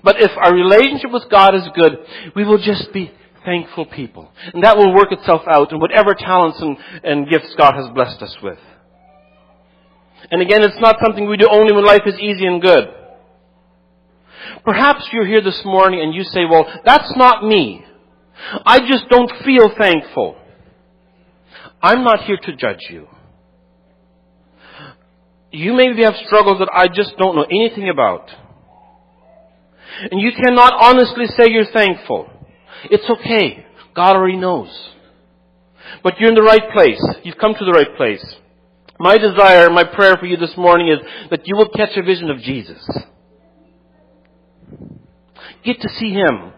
But 0.04 0.22
if 0.22 0.32
our 0.38 0.54
relationship 0.54 1.12
with 1.12 1.30
God 1.30 1.56
is 1.56 1.68
good, 1.76 1.98
we 2.36 2.46
will 2.46 2.60
just 2.60 2.94
be 2.94 3.12
thankful 3.44 3.86
people. 3.86 4.32
And 4.54 4.64
that 4.64 4.78
will 4.78 4.94
work 4.94 5.12
itself 5.12 5.42
out 5.50 5.72
in 5.72 5.80
whatever 5.80 6.14
talents 6.14 6.60
and, 6.62 6.78
and 7.04 7.30
gifts 7.30 7.54
God 7.58 7.74
has 7.76 7.90
blessed 7.94 8.22
us 8.22 8.36
with. 8.42 8.60
And 10.32 10.42
again, 10.42 10.64
it's 10.64 10.80
not 10.80 10.98
something 11.04 11.28
we 11.28 11.38
do 11.38 11.48
only 11.50 11.74
when 11.74 11.86
life 11.86 12.04
is 12.06 12.16
easy 12.20 12.46
and 12.46 12.62
good. 12.62 12.86
Perhaps 14.64 15.10
you're 15.12 15.26
here 15.26 15.42
this 15.42 15.62
morning 15.66 16.02
and 16.02 16.14
you 16.14 16.24
say, 16.24 16.46
well, 16.50 16.66
that's 16.86 17.12
not 17.16 17.44
me. 17.44 17.86
I 18.66 18.80
just 18.80 19.10
don't 19.10 19.32
feel 19.44 19.72
thankful. 19.78 20.38
I'm 21.82 22.04
not 22.04 22.24
here 22.24 22.38
to 22.38 22.56
judge 22.56 22.88
you. 22.90 23.08
You 25.52 25.74
maybe 25.74 26.04
have 26.04 26.16
struggles 26.26 26.60
that 26.60 26.70
I 26.74 26.88
just 26.88 27.18
don't 27.18 27.36
know 27.36 27.46
anything 27.50 27.90
about. 27.90 28.30
And 30.12 30.22
you 30.22 30.32
cannot 30.32 30.74
honestly 30.80 31.26
say 31.28 31.50
you're 31.50 31.72
thankful. 31.72 32.30
It's 32.86 33.10
okay. 33.10 33.66
God 33.96 34.16
already 34.16 34.38
knows. 34.38 34.70
But 36.04 36.20
you're 36.20 36.30
in 36.30 36.36
the 36.36 36.44
right 36.44 36.72
place. 36.72 37.02
You've 37.24 37.38
come 37.38 37.54
to 37.58 37.66
the 37.66 37.72
right 37.72 37.96
place. 37.98 38.24
My 39.00 39.18
desire, 39.18 39.70
my 39.70 39.84
prayer 39.84 40.18
for 40.18 40.26
you 40.26 40.38
this 40.38 40.56
morning 40.56 40.90
is 40.90 41.00
that 41.32 41.48
you 41.48 41.56
will 41.56 41.70
catch 41.70 41.98
a 41.98 42.04
vision 42.04 42.30
of 42.30 42.40
Jesus. 42.40 42.86
Get 45.66 45.82
to 45.82 45.90
see 45.90 46.12
Him. 46.12 46.54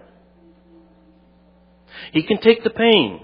He 2.11 2.23
can 2.23 2.39
take 2.41 2.63
the 2.63 2.69
pain. 2.69 3.21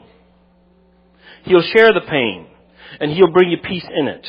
He'll 1.44 1.62
share 1.62 1.94
the 1.94 2.06
pain. 2.08 2.48
And 3.00 3.12
He'll 3.12 3.32
bring 3.32 3.52
you 3.52 3.58
peace 3.58 3.86
in 3.94 4.08
it. 4.08 4.28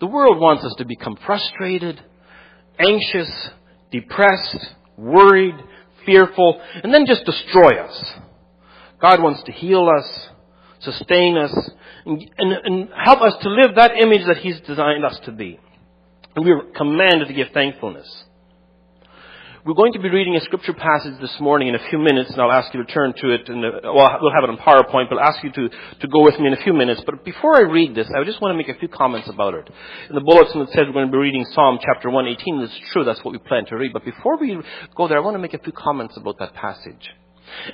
The 0.00 0.06
world 0.06 0.38
wants 0.40 0.64
us 0.64 0.74
to 0.78 0.84
become 0.84 1.16
frustrated, 1.26 2.00
anxious, 2.78 3.50
depressed, 3.90 4.74
worried, 4.96 5.56
fearful, 6.06 6.60
and 6.82 6.94
then 6.94 7.06
just 7.06 7.24
destroy 7.24 7.82
us. 7.82 8.04
God 9.00 9.22
wants 9.22 9.42
to 9.44 9.52
heal 9.52 9.88
us, 9.88 10.28
sustain 10.80 11.36
us, 11.36 11.52
and, 12.06 12.30
and, 12.38 12.52
and 12.52 12.88
help 13.04 13.20
us 13.20 13.34
to 13.42 13.48
live 13.48 13.74
that 13.76 13.96
image 13.96 14.26
that 14.26 14.38
He's 14.38 14.60
designed 14.60 15.04
us 15.04 15.18
to 15.24 15.32
be. 15.32 15.58
And 16.34 16.44
we 16.44 16.52
are 16.52 16.62
commanded 16.76 17.28
to 17.28 17.34
give 17.34 17.48
thankfulness. 17.52 18.08
We're 19.68 19.74
going 19.74 19.92
to 19.92 19.98
be 19.98 20.08
reading 20.08 20.34
a 20.34 20.40
scripture 20.40 20.72
passage 20.72 21.20
this 21.20 21.36
morning 21.40 21.68
in 21.68 21.74
a 21.74 21.88
few 21.90 21.98
minutes, 21.98 22.30
and 22.32 22.40
I'll 22.40 22.50
ask 22.50 22.72
you 22.72 22.82
to 22.82 22.90
turn 22.90 23.12
to 23.18 23.34
it. 23.34 23.50
And 23.50 23.62
uh, 23.62 23.92
well, 23.92 24.16
we'll 24.18 24.32
have 24.32 24.42
it 24.42 24.48
on 24.48 24.56
PowerPoint, 24.56 25.10
but 25.10 25.18
I'll 25.18 25.28
ask 25.28 25.44
you 25.44 25.52
to, 25.52 25.68
to 25.68 26.08
go 26.08 26.24
with 26.24 26.40
me 26.40 26.46
in 26.46 26.54
a 26.54 26.62
few 26.64 26.72
minutes. 26.72 27.02
But 27.04 27.22
before 27.22 27.54
I 27.54 27.70
read 27.70 27.94
this, 27.94 28.08
I 28.16 28.24
just 28.24 28.40
want 28.40 28.54
to 28.54 28.56
make 28.56 28.74
a 28.74 28.78
few 28.80 28.88
comments 28.88 29.28
about 29.28 29.52
it. 29.52 29.68
In 30.08 30.14
the 30.14 30.22
bulletin 30.22 30.62
it 30.62 30.70
says 30.70 30.86
we're 30.86 30.94
going 30.94 31.08
to 31.08 31.12
be 31.12 31.18
reading 31.18 31.44
Psalm 31.52 31.78
chapter 31.84 32.08
118. 32.08 32.62
It's 32.62 32.90
true, 32.94 33.04
that's 33.04 33.22
what 33.22 33.32
we 33.32 33.38
plan 33.40 33.66
to 33.66 33.76
read. 33.76 33.92
But 33.92 34.06
before 34.06 34.38
we 34.38 34.58
go 34.96 35.06
there, 35.06 35.18
I 35.18 35.20
want 35.20 35.34
to 35.34 35.38
make 35.38 35.52
a 35.52 35.58
few 35.58 35.74
comments 35.74 36.16
about 36.16 36.38
that 36.38 36.54
passage. 36.54 37.10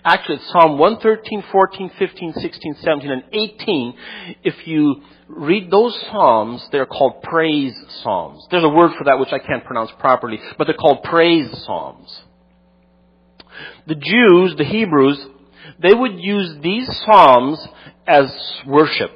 Actually, 0.05 0.37
it's 0.37 0.51
Psalm 0.51 0.79
113, 0.79 1.45
14, 1.51 1.91
15, 1.99 2.33
16, 2.35 2.75
17, 2.83 3.11
and 3.11 3.23
18. 3.33 3.95
If 4.43 4.67
you 4.67 5.03
read 5.29 5.71
those 5.71 5.99
Psalms, 6.11 6.67
they're 6.73 6.87
called 6.87 7.23
praise 7.23 7.75
Psalms. 8.03 8.47
There's 8.51 8.65
a 8.65 8.69
word 8.69 8.93
for 8.97 9.05
that 9.05 9.19
which 9.19 9.33
I 9.33 9.39
can't 9.39 9.65
pronounce 9.65 9.91
properly, 9.99 10.39
but 10.59 10.67
they're 10.67 10.77
called 10.77 11.03
praise 11.03 11.51
Psalms. 11.65 12.23
The 13.87 13.95
Jews, 13.95 14.55
the 14.57 14.65
Hebrews, 14.65 15.25
they 15.81 15.95
would 15.95 16.19
use 16.19 16.57
these 16.63 16.89
Psalms 17.05 17.67
as 18.07 18.33
worship 18.67 19.13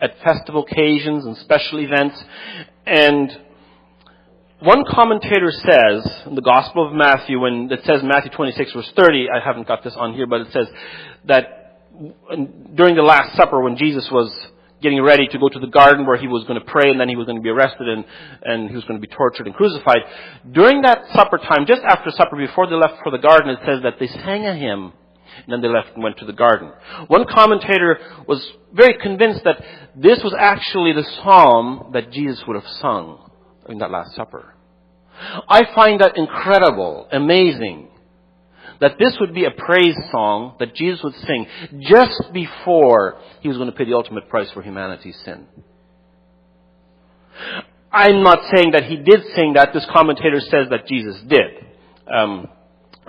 at 0.00 0.18
festival 0.22 0.64
occasions 0.64 1.24
and 1.24 1.36
special 1.38 1.80
events. 1.80 2.22
And 2.86 3.30
one 4.62 4.84
commentator 4.84 5.50
says 5.50 6.26
in 6.26 6.34
the 6.34 6.42
Gospel 6.42 6.86
of 6.86 6.92
Matthew, 6.92 7.40
when 7.40 7.70
it 7.70 7.80
says 7.84 8.02
Matthew 8.02 8.30
26 8.30 8.72
verse 8.72 8.92
30, 8.94 9.28
I 9.34 9.44
haven't 9.44 9.66
got 9.66 9.82
this 9.82 9.94
on 9.96 10.12
here, 10.14 10.26
but 10.26 10.42
it 10.42 10.52
says 10.52 10.66
that 11.26 11.56
during 12.74 12.94
the 12.94 13.02
Last 13.02 13.36
Supper 13.36 13.62
when 13.62 13.76
Jesus 13.76 14.08
was 14.10 14.30
getting 14.82 15.02
ready 15.02 15.26
to 15.28 15.38
go 15.38 15.48
to 15.48 15.58
the 15.58 15.66
garden 15.66 16.06
where 16.06 16.16
he 16.16 16.26
was 16.26 16.44
going 16.44 16.58
to 16.58 16.64
pray 16.64 16.90
and 16.90 17.00
then 17.00 17.08
he 17.08 17.16
was 17.16 17.26
going 17.26 17.36
to 17.36 17.42
be 17.42 17.50
arrested 17.50 17.88
and, 17.88 18.04
and 18.42 18.68
he 18.70 18.74
was 18.74 18.84
going 18.84 19.00
to 19.00 19.06
be 19.06 19.14
tortured 19.14 19.46
and 19.46 19.54
crucified. 19.54 19.98
During 20.52 20.82
that 20.82 21.04
supper 21.14 21.38
time, 21.38 21.66
just 21.66 21.82
after 21.82 22.10
supper, 22.10 22.36
before 22.36 22.66
they 22.66 22.76
left 22.76 23.02
for 23.02 23.10
the 23.10 23.18
garden, 23.18 23.50
it 23.50 23.58
says 23.66 23.82
that 23.82 23.94
they 23.98 24.06
sang 24.08 24.46
a 24.46 24.54
hymn 24.54 24.92
and 25.44 25.52
then 25.52 25.60
they 25.60 25.68
left 25.68 25.94
and 25.94 26.02
went 26.02 26.18
to 26.18 26.26
the 26.26 26.32
garden. 26.32 26.72
One 27.08 27.24
commentator 27.28 27.98
was 28.26 28.46
very 28.72 28.96
convinced 29.00 29.44
that 29.44 29.62
this 29.96 30.20
was 30.22 30.34
actually 30.38 30.92
the 30.92 31.04
psalm 31.22 31.90
that 31.92 32.10
Jesus 32.10 32.42
would 32.46 32.56
have 32.56 32.70
sung 32.80 33.29
in 33.68 33.78
that 33.78 33.90
Last 33.90 34.14
Supper. 34.14 34.54
I 35.48 35.62
find 35.74 36.00
that 36.00 36.16
incredible, 36.16 37.08
amazing 37.12 37.88
that 38.80 38.98
this 38.98 39.16
would 39.20 39.34
be 39.34 39.44
a 39.44 39.50
praise 39.50 39.96
song 40.10 40.56
that 40.58 40.74
Jesus 40.74 41.02
would 41.04 41.14
sing 41.14 41.46
just 41.80 42.32
before 42.32 43.20
he 43.40 43.48
was 43.48 43.58
going 43.58 43.70
to 43.70 43.76
pay 43.76 43.84
the 43.84 43.94
ultimate 43.94 44.28
price 44.28 44.50
for 44.52 44.62
humanity's 44.62 45.18
sin. 45.24 45.46
I'm 47.92 48.22
not 48.22 48.38
saying 48.54 48.70
that 48.72 48.84
he 48.84 48.96
did 48.96 49.22
sing 49.34 49.54
that. 49.54 49.72
This 49.74 49.86
commentator 49.92 50.40
says 50.40 50.68
that 50.70 50.86
Jesus 50.86 51.20
did. 51.28 51.66
Um, 52.12 52.48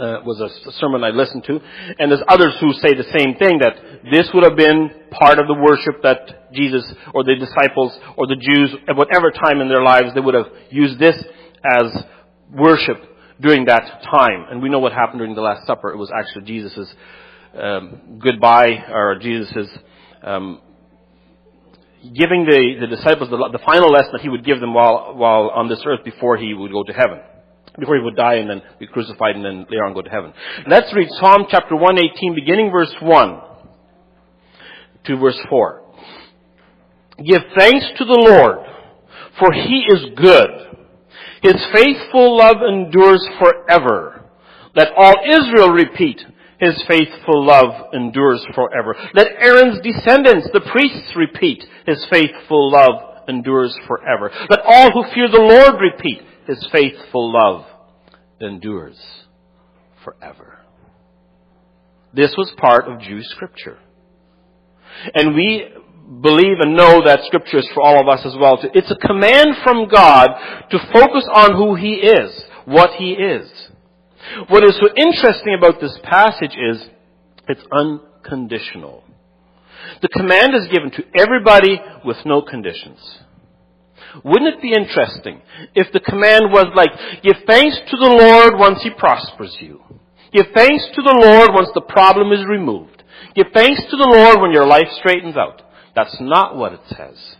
uh, 0.01 0.21
was 0.25 0.41
a 0.41 0.71
sermon 0.79 1.03
I 1.03 1.09
listened 1.09 1.43
to, 1.45 1.59
and 1.99 2.11
there's 2.11 2.23
others 2.27 2.53
who 2.59 2.73
say 2.73 2.93
the 2.95 3.05
same 3.15 3.35
thing 3.37 3.59
that 3.59 3.77
this 4.11 4.29
would 4.33 4.43
have 4.43 4.57
been 4.57 4.89
part 5.11 5.37
of 5.37 5.45
the 5.45 5.53
worship 5.53 6.01
that 6.01 6.51
Jesus 6.51 6.83
or 7.13 7.23
the 7.23 7.35
disciples 7.35 7.93
or 8.17 8.25
the 8.25 8.35
Jews 8.35 8.73
at 8.89 8.95
whatever 8.95 9.29
time 9.29 9.61
in 9.61 9.69
their 9.69 9.83
lives 9.83 10.13
they 10.15 10.21
would 10.21 10.33
have 10.33 10.49
used 10.71 10.97
this 10.97 11.15
as 11.63 12.03
worship 12.49 12.97
during 13.39 13.65
that 13.65 14.01
time. 14.09 14.45
And 14.49 14.61
we 14.61 14.69
know 14.69 14.79
what 14.79 14.93
happened 14.93 15.19
during 15.19 15.35
the 15.35 15.41
Last 15.41 15.67
Supper. 15.67 15.91
It 15.91 15.97
was 15.97 16.11
actually 16.11 16.45
Jesus' 16.45 16.93
um, 17.53 18.19
goodbye, 18.19 18.85
or 18.89 19.19
Jesus' 19.19 19.67
um, 20.23 20.61
giving 22.01 22.45
the, 22.45 22.77
the 22.81 22.87
disciples 22.87 23.29
the, 23.29 23.37
the 23.51 23.63
final 23.65 23.91
lesson 23.91 24.11
that 24.13 24.21
he 24.21 24.29
would 24.29 24.45
give 24.45 24.59
them 24.59 24.73
while, 24.73 25.13
while 25.15 25.51
on 25.53 25.69
this 25.69 25.81
earth 25.85 26.03
before 26.03 26.37
he 26.37 26.53
would 26.53 26.71
go 26.71 26.83
to 26.83 26.93
heaven. 26.93 27.19
Before 27.79 27.95
he 27.95 28.03
would 28.03 28.15
die 28.15 28.35
and 28.35 28.49
then 28.49 28.61
be 28.79 28.87
crucified 28.87 29.35
and 29.35 29.45
then 29.45 29.65
later 29.69 29.85
on 29.85 29.93
go 29.93 30.01
to 30.01 30.09
heaven. 30.09 30.33
Let's 30.67 30.93
read 30.93 31.07
Psalm 31.19 31.45
chapter 31.49 31.75
118 31.75 32.35
beginning 32.35 32.71
verse 32.71 32.93
1 33.01 33.41
to 35.05 35.17
verse 35.17 35.39
4. 35.49 35.81
Give 37.25 37.41
thanks 37.57 37.85
to 37.97 38.05
the 38.05 38.19
Lord, 38.27 38.57
for 39.39 39.53
he 39.53 39.85
is 39.87 40.17
good 40.17 40.71
his 41.41 41.55
faithful 41.73 42.37
love 42.37 42.57
endures 42.61 43.27
forever. 43.39 44.29
Let 44.75 44.89
all 44.95 45.15
Israel 45.27 45.71
repeat, 45.71 46.21
His 46.59 46.81
faithful 46.87 47.43
love 47.45 47.93
endures 47.93 48.45
forever. 48.53 48.95
Let 49.15 49.27
Aaron's 49.39 49.81
descendants, 49.81 50.47
the 50.53 50.61
priests, 50.71 51.15
repeat, 51.15 51.63
His 51.87 52.05
faithful 52.11 52.71
love 52.71 53.27
endures 53.27 53.75
forever. 53.87 54.31
Let 54.49 54.59
all 54.63 54.91
who 54.91 55.11
fear 55.13 55.27
the 55.29 55.41
Lord 55.41 55.81
repeat, 55.81 56.21
His 56.47 56.67
faithful 56.71 57.31
love 57.31 57.65
endures 58.39 58.97
forever. 60.03 60.59
This 62.13 62.33
was 62.37 62.51
part 62.57 62.87
of 62.87 62.99
Jewish 62.99 63.27
scripture. 63.27 63.77
And 65.13 65.35
we 65.35 65.67
believe 66.21 66.59
and 66.59 66.75
know 66.75 67.01
that 67.05 67.23
scripture 67.25 67.59
is 67.59 67.69
for 67.73 67.83
all 67.83 68.01
of 68.01 68.07
us 68.07 68.25
as 68.25 68.35
well. 68.39 68.59
It's 68.73 68.91
a 68.91 69.07
command 69.07 69.55
from 69.63 69.87
God 69.87 70.27
to 70.69 70.79
focus 70.91 71.25
on 71.33 71.55
who 71.55 71.75
He 71.75 71.93
is, 71.93 72.43
what 72.65 72.91
He 72.97 73.13
is. 73.13 73.49
What 74.49 74.63
is 74.63 74.77
so 74.77 74.89
interesting 74.97 75.55
about 75.57 75.79
this 75.79 75.97
passage 76.03 76.55
is 76.57 76.89
it's 77.47 77.63
unconditional. 77.71 79.03
The 80.01 80.09
command 80.09 80.53
is 80.55 80.67
given 80.67 80.91
to 80.91 81.03
everybody 81.17 81.81
with 82.05 82.17
no 82.25 82.41
conditions. 82.41 82.99
Wouldn't 84.23 84.55
it 84.55 84.61
be 84.61 84.73
interesting 84.73 85.41
if 85.75 85.91
the 85.91 85.99
command 85.99 86.51
was 86.51 86.67
like, 86.75 86.91
give 87.23 87.43
thanks 87.47 87.77
to 87.89 87.97
the 87.97 88.09
Lord 88.09 88.57
once 88.57 88.81
He 88.83 88.89
prospers 88.89 89.57
you. 89.59 89.81
Give 90.33 90.47
thanks 90.53 90.85
to 90.95 91.01
the 91.01 91.19
Lord 91.23 91.53
once 91.53 91.69
the 91.73 91.81
problem 91.81 92.31
is 92.31 92.45
removed. 92.47 93.03
Give 93.35 93.47
thanks 93.53 93.81
to 93.89 93.97
the 93.97 94.07
Lord 94.07 94.41
when 94.41 94.51
your 94.51 94.65
life 94.65 94.87
straightens 94.99 95.37
out. 95.37 95.61
That's 95.95 96.17
not 96.19 96.55
what 96.55 96.73
it 96.73 96.81
says. 96.87 97.35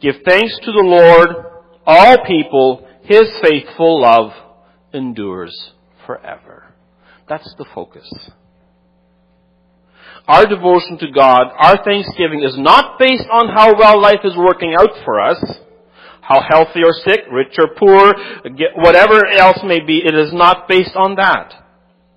Give 0.00 0.14
thanks 0.24 0.56
to 0.62 0.72
the 0.72 0.84
Lord, 0.84 1.28
all 1.86 2.24
people, 2.24 2.86
His 3.02 3.28
faithful 3.42 4.02
love 4.02 4.32
endures 4.92 5.72
forever. 6.06 6.74
That's 7.28 7.54
the 7.58 7.66
focus. 7.74 8.08
Our 10.28 10.46
devotion 10.46 10.98
to 10.98 11.10
God, 11.12 11.46
our 11.56 11.84
thanksgiving 11.84 12.42
is 12.42 12.56
not 12.58 12.98
based 12.98 13.26
on 13.30 13.48
how 13.48 13.74
well 13.78 14.00
life 14.00 14.24
is 14.24 14.36
working 14.36 14.74
out 14.78 14.90
for 15.04 15.20
us, 15.20 15.38
how 16.20 16.40
healthy 16.40 16.80
or 16.84 16.92
sick, 17.04 17.20
rich 17.30 17.54
or 17.58 17.68
poor, 17.78 18.12
whatever 18.74 19.24
else 19.26 19.58
may 19.64 19.78
be, 19.78 19.98
it 19.98 20.14
is 20.14 20.32
not 20.32 20.66
based 20.66 20.96
on 20.96 21.14
that. 21.16 21.54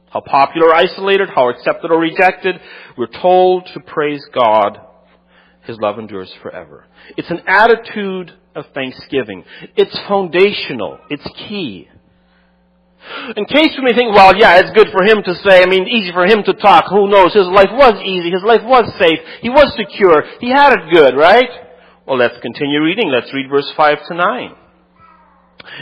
How 0.09 0.21
popular 0.21 0.69
or 0.69 0.75
isolated, 0.75 1.29
how 1.29 1.49
accepted 1.49 1.91
or 1.91 1.99
rejected, 1.99 2.55
we're 2.97 3.05
told 3.21 3.69
to 3.75 3.79
praise 3.79 4.25
God. 4.33 4.79
His 5.65 5.77
love 5.79 5.99
endures 5.99 6.33
forever. 6.41 6.87
It's 7.15 7.29
an 7.29 7.43
attitude 7.45 8.31
of 8.55 8.65
thanksgiving. 8.73 9.43
It's 9.75 9.95
foundational. 10.07 10.97
It's 11.11 11.29
key. 11.47 11.87
In 13.35 13.45
case 13.45 13.73
you 13.77 13.83
may 13.83 13.93
think, 13.95 14.13
well, 14.13 14.35
yeah, 14.35 14.59
it's 14.59 14.71
good 14.75 14.89
for 14.91 15.03
him 15.03 15.23
to 15.23 15.33
say, 15.47 15.63
I 15.63 15.65
mean, 15.65 15.87
easy 15.87 16.11
for 16.11 16.25
him 16.25 16.43
to 16.43 16.53
talk. 16.53 16.85
Who 16.89 17.09
knows? 17.09 17.33
His 17.33 17.47
life 17.47 17.71
was 17.71 17.95
easy. 18.03 18.29
His 18.29 18.43
life 18.43 18.61
was 18.63 18.85
safe. 18.99 19.19
He 19.41 19.49
was 19.49 19.71
secure. 19.77 20.23
He 20.39 20.49
had 20.51 20.73
it 20.73 20.91
good, 20.91 21.15
right? 21.15 21.49
Well, 22.05 22.17
let's 22.17 22.39
continue 22.41 22.83
reading. 22.83 23.09
Let's 23.09 23.33
read 23.33 23.49
verse 23.49 23.71
5 23.75 23.97
to 24.09 24.15
9. 24.15 24.55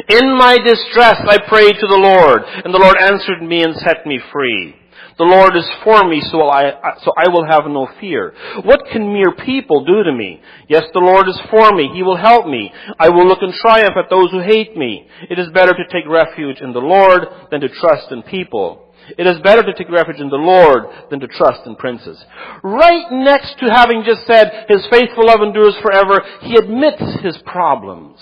In 0.10 0.38
my 0.38 0.58
distress 0.58 1.22
I 1.28 1.38
prayed 1.48 1.76
to 1.80 1.88
the 1.88 2.02
Lord, 2.02 2.42
and 2.44 2.74
the 2.74 2.80
Lord 2.80 2.98
answered 3.00 3.42
me 3.42 3.64
and 3.64 3.76
set 3.76 4.06
me 4.06 4.20
free. 4.32 4.76
The 5.18 5.24
Lord 5.26 5.58
is 5.58 5.68
for 5.84 6.08
me, 6.08 6.22
so 6.22 6.48
I, 6.48 6.94
so 7.04 7.12
I 7.18 7.28
will 7.30 7.46
have 7.46 7.66
no 7.66 7.90
fear. 8.00 8.34
What 8.64 8.86
can 8.92 9.14
mere 9.14 9.32
people 9.32 9.84
do 9.84 10.04
to 10.04 10.14
me? 10.14 10.42
Yes, 10.70 10.84
the 10.94 11.00
Lord 11.00 11.28
is 11.28 11.40
for 11.50 11.74
me. 11.74 11.90
He 11.94 12.04
will 12.04 12.18
help 12.18 12.46
me. 12.46 12.72
I 13.00 13.10
will 13.10 13.28
look 13.28 13.42
in 13.42 13.52
triumph 13.52 13.98
at 13.98 14.12
those 14.12 14.30
who 14.30 14.42
hate 14.42 14.78
me. 14.78 15.08
It 15.30 15.40
is 15.40 15.48
better 15.54 15.74
to 15.74 15.92
take 15.92 16.08
refuge 16.08 16.62
in 16.62 16.72
the 16.72 16.80
Lord 16.80 17.24
than 17.50 17.62
to 17.62 17.70
trust 17.70 18.12
in 18.12 18.22
people. 18.24 18.94
It 19.18 19.26
is 19.26 19.42
better 19.42 19.64
to 19.64 19.74
take 19.74 19.90
refuge 19.90 20.20
in 20.20 20.30
the 20.30 20.36
Lord 20.36 20.84
than 21.10 21.20
to 21.22 21.28
trust 21.28 21.66
in 21.66 21.76
princes. 21.78 22.24
Right 22.62 23.10
next 23.12 23.58
to 23.60 23.74
having 23.74 24.04
just 24.06 24.28
said, 24.28 24.66
His 24.70 24.86
faithful 24.92 25.26
love 25.26 25.42
endures 25.42 25.76
forever, 25.82 26.22
He 26.42 26.56
admits 26.56 27.24
His 27.24 27.38
problems. 27.46 28.20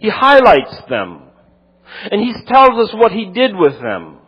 He 0.00 0.08
highlights 0.08 0.76
them. 0.88 1.22
And 2.10 2.20
He 2.20 2.32
tells 2.46 2.88
us 2.88 2.94
what 2.94 3.12
He 3.12 3.26
did 3.26 3.56
with 3.56 3.80
them. 3.80 4.18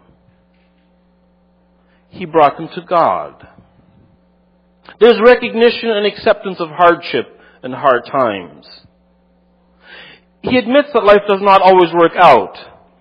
He 2.08 2.24
brought 2.24 2.56
them 2.56 2.68
to 2.74 2.82
God. 2.82 3.46
There's 4.98 5.20
recognition 5.24 5.90
and 5.90 6.06
acceptance 6.06 6.58
of 6.60 6.68
hardship 6.70 7.38
and 7.62 7.72
hard 7.72 8.04
times. 8.06 8.66
He 10.42 10.56
admits 10.56 10.88
that 10.92 11.04
life 11.04 11.22
does 11.28 11.40
not 11.42 11.62
always 11.62 11.92
work 11.92 12.12
out, 12.16 12.56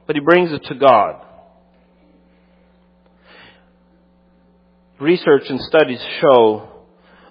but 0.05 0.15
he 0.15 0.21
brings 0.21 0.51
it 0.51 0.63
to 0.65 0.75
God. 0.75 1.25
Research 4.99 5.43
and 5.47 5.59
studies 5.61 6.03
show 6.21 6.69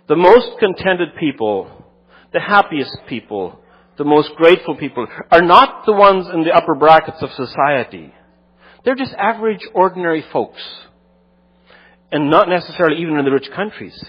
the 0.09 0.16
most 0.16 0.59
contented 0.59 1.09
people, 1.21 1.71
the 2.33 2.40
happiest 2.40 2.97
people, 3.07 3.61
the 3.99 4.05
most 4.05 4.31
grateful 4.37 4.76
people 4.76 5.07
are 5.31 5.43
not 5.43 5.85
the 5.85 5.93
ones 5.93 6.26
in 6.33 6.45
the 6.45 6.52
upper 6.52 6.75
brackets 6.75 7.21
of 7.21 7.31
society. 7.33 8.14
They're 8.85 8.95
just 8.95 9.12
average, 9.14 9.61
ordinary 9.75 10.25
folks 10.33 10.62
and 12.11 12.31
not 12.31 12.49
necessarily 12.49 13.00
even 13.02 13.17
in 13.17 13.25
the 13.25 13.31
rich 13.31 13.50
countries. 13.55 14.02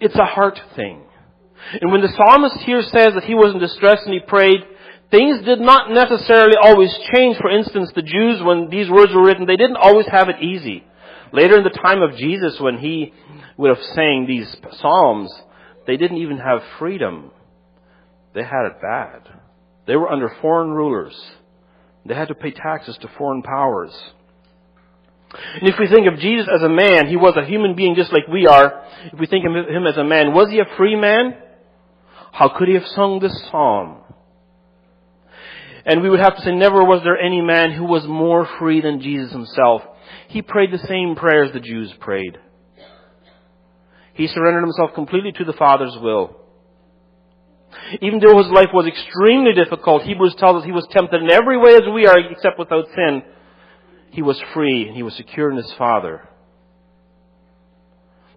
It's 0.00 0.14
a 0.14 0.24
heart 0.24 0.60
thing. 0.76 1.02
And 1.80 1.90
when 1.90 2.02
the 2.02 2.08
psalmist 2.16 2.58
here 2.58 2.82
says 2.82 3.14
that 3.14 3.24
he 3.24 3.34
was 3.34 3.52
in 3.52 3.60
distress 3.60 3.98
and 4.04 4.14
he 4.14 4.20
prayed, 4.20 4.60
things 5.10 5.44
did 5.44 5.60
not 5.60 5.90
necessarily 5.90 6.54
always 6.60 6.96
change. 7.12 7.36
For 7.38 7.50
instance, 7.50 7.90
the 7.94 8.02
Jews, 8.02 8.40
when 8.42 8.70
these 8.70 8.88
words 8.88 9.12
were 9.12 9.24
written, 9.24 9.46
they 9.46 9.56
didn't 9.56 9.76
always 9.76 10.06
have 10.06 10.28
it 10.28 10.40
easy. 10.40 10.84
Later 11.32 11.58
in 11.58 11.64
the 11.64 11.70
time 11.70 12.00
of 12.00 12.16
Jesus, 12.16 12.60
when 12.60 12.78
he 12.78 13.12
would 13.56 13.76
have 13.76 13.84
sang 13.94 14.26
these 14.26 14.56
psalms, 14.80 15.32
they 15.86 15.96
didn't 15.96 16.18
even 16.18 16.38
have 16.38 16.62
freedom. 16.78 17.32
They 18.38 18.44
had 18.44 18.66
it 18.66 18.80
bad. 18.80 19.22
They 19.88 19.96
were 19.96 20.08
under 20.08 20.30
foreign 20.40 20.70
rulers. 20.70 21.12
They 22.06 22.14
had 22.14 22.28
to 22.28 22.36
pay 22.36 22.52
taxes 22.52 22.96
to 23.00 23.08
foreign 23.18 23.42
powers. 23.42 23.90
And 25.60 25.68
if 25.68 25.74
we 25.76 25.88
think 25.88 26.06
of 26.06 26.20
Jesus 26.20 26.46
as 26.54 26.62
a 26.62 26.68
man, 26.68 27.08
he 27.08 27.16
was 27.16 27.36
a 27.36 27.44
human 27.44 27.74
being 27.74 27.96
just 27.96 28.12
like 28.12 28.28
we 28.28 28.46
are. 28.46 28.84
If 29.12 29.18
we 29.18 29.26
think 29.26 29.44
of 29.44 29.50
him 29.50 29.88
as 29.88 29.96
a 29.96 30.04
man, 30.04 30.34
was 30.34 30.50
he 30.50 30.60
a 30.60 30.76
free 30.76 30.94
man? 30.94 31.34
How 32.30 32.56
could 32.56 32.68
he 32.68 32.74
have 32.74 32.86
sung 32.86 33.18
this 33.18 33.36
psalm? 33.50 34.02
And 35.84 36.00
we 36.00 36.08
would 36.08 36.20
have 36.20 36.36
to 36.36 36.42
say, 36.42 36.54
never 36.54 36.84
was 36.84 37.02
there 37.02 37.18
any 37.18 37.40
man 37.40 37.72
who 37.72 37.86
was 37.86 38.06
more 38.06 38.48
free 38.60 38.80
than 38.80 39.00
Jesus 39.00 39.32
himself. 39.32 39.82
He 40.28 40.42
prayed 40.42 40.70
the 40.70 40.86
same 40.86 41.16
prayers 41.16 41.50
the 41.52 41.58
Jews 41.58 41.92
prayed. 41.98 42.38
He 44.14 44.28
surrendered 44.28 44.62
himself 44.62 44.94
completely 44.94 45.32
to 45.32 45.44
the 45.44 45.54
Father's 45.54 45.96
will. 46.00 46.36
Even 48.00 48.20
though 48.20 48.38
his 48.38 48.48
life 48.48 48.68
was 48.72 48.86
extremely 48.86 49.52
difficult, 49.52 50.02
Hebrews 50.02 50.36
tells 50.38 50.60
us 50.60 50.64
he 50.64 50.72
was 50.72 50.86
tempted 50.90 51.22
in 51.22 51.30
every 51.30 51.56
way 51.58 51.74
as 51.74 51.82
we 51.92 52.06
are, 52.06 52.18
except 52.18 52.58
without 52.58 52.86
sin 52.94 53.22
he 54.10 54.22
was 54.22 54.40
free 54.54 54.86
and 54.88 54.96
he 54.96 55.02
was 55.02 55.14
secure 55.14 55.50
in 55.50 55.56
his 55.56 55.72
Father. 55.76 56.28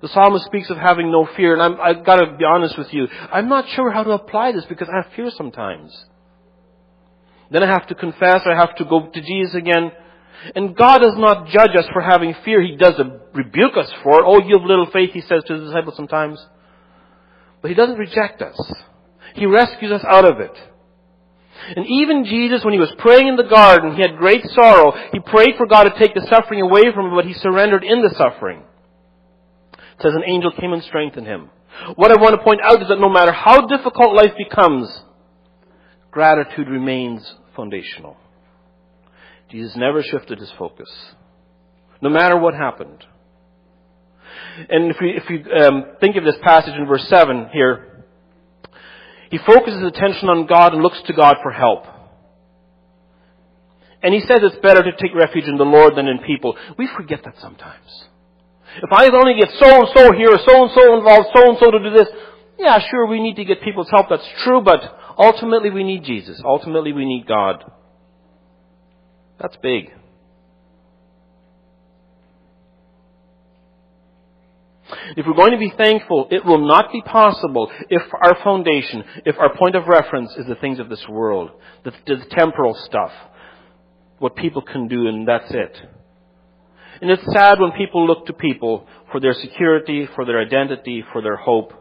The 0.01 0.07
psalmist 0.07 0.45
speaks 0.45 0.69
of 0.69 0.77
having 0.77 1.11
no 1.11 1.27
fear, 1.37 1.53
and 1.53 1.61
I'm, 1.61 1.79
I've 1.79 2.05
got 2.05 2.15
to 2.15 2.35
be 2.35 2.43
honest 2.43 2.77
with 2.77 2.91
you. 2.91 3.07
I'm 3.31 3.49
not 3.49 3.69
sure 3.69 3.91
how 3.91 4.03
to 4.03 4.11
apply 4.11 4.51
this 4.51 4.65
because 4.65 4.89
I 4.89 5.03
have 5.03 5.13
fear 5.15 5.29
sometimes. 5.29 6.05
Then 7.51 7.63
I 7.63 7.67
have 7.67 7.87
to 7.87 7.95
confess, 7.95 8.41
I 8.45 8.55
have 8.55 8.75
to 8.77 8.85
go 8.85 9.07
to 9.07 9.21
Jesus 9.21 9.53
again. 9.53 9.91
And 10.55 10.75
God 10.75 10.99
does 10.99 11.15
not 11.17 11.49
judge 11.49 11.75
us 11.77 11.85
for 11.93 12.01
having 12.01 12.33
fear. 12.43 12.61
He 12.63 12.75
does 12.75 12.95
not 12.97 13.35
rebuke 13.35 13.77
us 13.77 13.91
for 14.01 14.21
it. 14.21 14.23
Oh, 14.25 14.41
you 14.41 14.57
have 14.57 14.65
little 14.65 14.87
faith, 14.91 15.11
He 15.13 15.21
says 15.21 15.43
to 15.45 15.59
the 15.59 15.65
disciples 15.65 15.95
sometimes. 15.95 16.43
But 17.61 17.69
He 17.69 17.75
doesn't 17.75 17.97
reject 17.97 18.41
us. 18.41 18.59
He 19.35 19.45
rescues 19.45 19.91
us 19.91 20.03
out 20.07 20.25
of 20.25 20.39
it. 20.39 20.57
And 21.75 21.85
even 21.87 22.25
Jesus, 22.25 22.63
when 22.63 22.73
he 22.73 22.79
was 22.79 22.91
praying 22.97 23.27
in 23.27 23.35
the 23.35 23.43
garden, 23.43 23.95
he 23.95 24.01
had 24.01 24.17
great 24.17 24.43
sorrow. 24.49 24.93
He 25.11 25.19
prayed 25.19 25.55
for 25.57 25.67
God 25.67 25.83
to 25.83 25.99
take 25.99 26.13
the 26.13 26.27
suffering 26.29 26.61
away 26.61 26.91
from 26.93 27.07
him, 27.07 27.15
but 27.15 27.25
he 27.25 27.33
surrendered 27.33 27.83
in 27.83 28.01
the 28.01 28.13
suffering. 28.17 28.63
It 29.73 30.01
says 30.01 30.13
an 30.15 30.23
angel 30.25 30.51
came 30.51 30.73
and 30.73 30.83
strengthened 30.83 31.27
him. 31.27 31.49
What 31.95 32.11
I 32.11 32.19
want 32.19 32.35
to 32.35 32.43
point 32.43 32.61
out 32.63 32.81
is 32.81 32.87
that 32.89 32.99
no 32.99 33.09
matter 33.09 33.31
how 33.31 33.67
difficult 33.67 34.15
life 34.15 34.33
becomes, 34.37 34.89
gratitude 36.09 36.67
remains 36.67 37.35
foundational. 37.55 38.17
Jesus 39.49 39.75
never 39.75 40.01
shifted 40.01 40.39
his 40.39 40.51
focus, 40.57 40.89
no 42.01 42.09
matter 42.09 42.37
what 42.37 42.53
happened. 42.53 43.05
And 44.69 44.91
if 44.91 44.97
we, 45.01 45.11
if 45.11 45.23
we 45.29 45.51
um, 45.51 45.85
think 45.99 46.15
of 46.15 46.23
this 46.23 46.37
passage 46.41 46.73
in 46.73 46.85
verse 46.85 47.07
7 47.07 47.49
here, 47.53 47.90
he 49.31 49.37
focuses 49.39 49.81
attention 49.81 50.29
on 50.29 50.45
God 50.45 50.73
and 50.73 50.83
looks 50.83 51.01
to 51.07 51.13
God 51.13 51.37
for 51.41 51.51
help. 51.51 51.85
And 54.03 54.13
he 54.13 54.19
says 54.21 54.39
it's 54.41 54.57
better 54.61 54.83
to 54.83 54.91
take 54.97 55.15
refuge 55.15 55.45
in 55.45 55.57
the 55.57 55.63
Lord 55.63 55.95
than 55.95 56.07
in 56.07 56.19
people. 56.19 56.57
We 56.77 56.87
forget 56.95 57.21
that 57.23 57.35
sometimes. 57.39 58.05
If 58.77 58.91
I 58.91 59.07
only 59.07 59.39
get 59.39 59.49
so 59.59 59.79
and 59.79 59.89
so 59.95 60.11
here, 60.11 60.35
so 60.45 60.63
and 60.63 60.71
so 60.73 60.97
involved, 60.97 61.29
so 61.33 61.49
and 61.49 61.57
so 61.59 61.71
to 61.71 61.79
do 61.79 61.91
this, 61.91 62.07
yeah, 62.59 62.79
sure, 62.89 63.05
we 63.05 63.21
need 63.21 63.35
to 63.37 63.45
get 63.45 63.61
people's 63.61 63.89
help. 63.89 64.07
That's 64.09 64.27
true, 64.43 64.61
but 64.61 64.81
ultimately 65.17 65.69
we 65.69 65.83
need 65.83 66.03
Jesus. 66.03 66.41
Ultimately 66.43 66.91
we 66.91 67.05
need 67.05 67.25
God. 67.27 67.63
That's 69.39 69.57
big. 69.57 69.91
If 75.17 75.25
we're 75.25 75.33
going 75.33 75.51
to 75.51 75.57
be 75.57 75.73
thankful, 75.77 76.27
it 76.31 76.45
will 76.45 76.65
not 76.65 76.91
be 76.91 77.01
possible 77.01 77.71
if 77.89 78.01
our 78.13 78.35
foundation, 78.43 79.03
if 79.25 79.37
our 79.37 79.55
point 79.55 79.75
of 79.75 79.87
reference 79.87 80.31
is 80.37 80.45
the 80.45 80.55
things 80.55 80.79
of 80.79 80.89
this 80.89 81.05
world, 81.07 81.51
the, 81.83 81.91
the 82.05 82.25
temporal 82.31 82.75
stuff, 82.85 83.11
what 84.19 84.35
people 84.35 84.61
can 84.61 84.87
do, 84.87 85.07
and 85.07 85.27
that's 85.27 85.51
it. 85.51 85.81
And 87.01 87.09
it's 87.09 87.33
sad 87.33 87.59
when 87.59 87.71
people 87.71 88.05
look 88.05 88.27
to 88.27 88.33
people 88.33 88.87
for 89.11 89.19
their 89.19 89.33
security, 89.33 90.07
for 90.15 90.25
their 90.25 90.39
identity, 90.39 91.03
for 91.11 91.21
their 91.21 91.35
hope. 91.35 91.73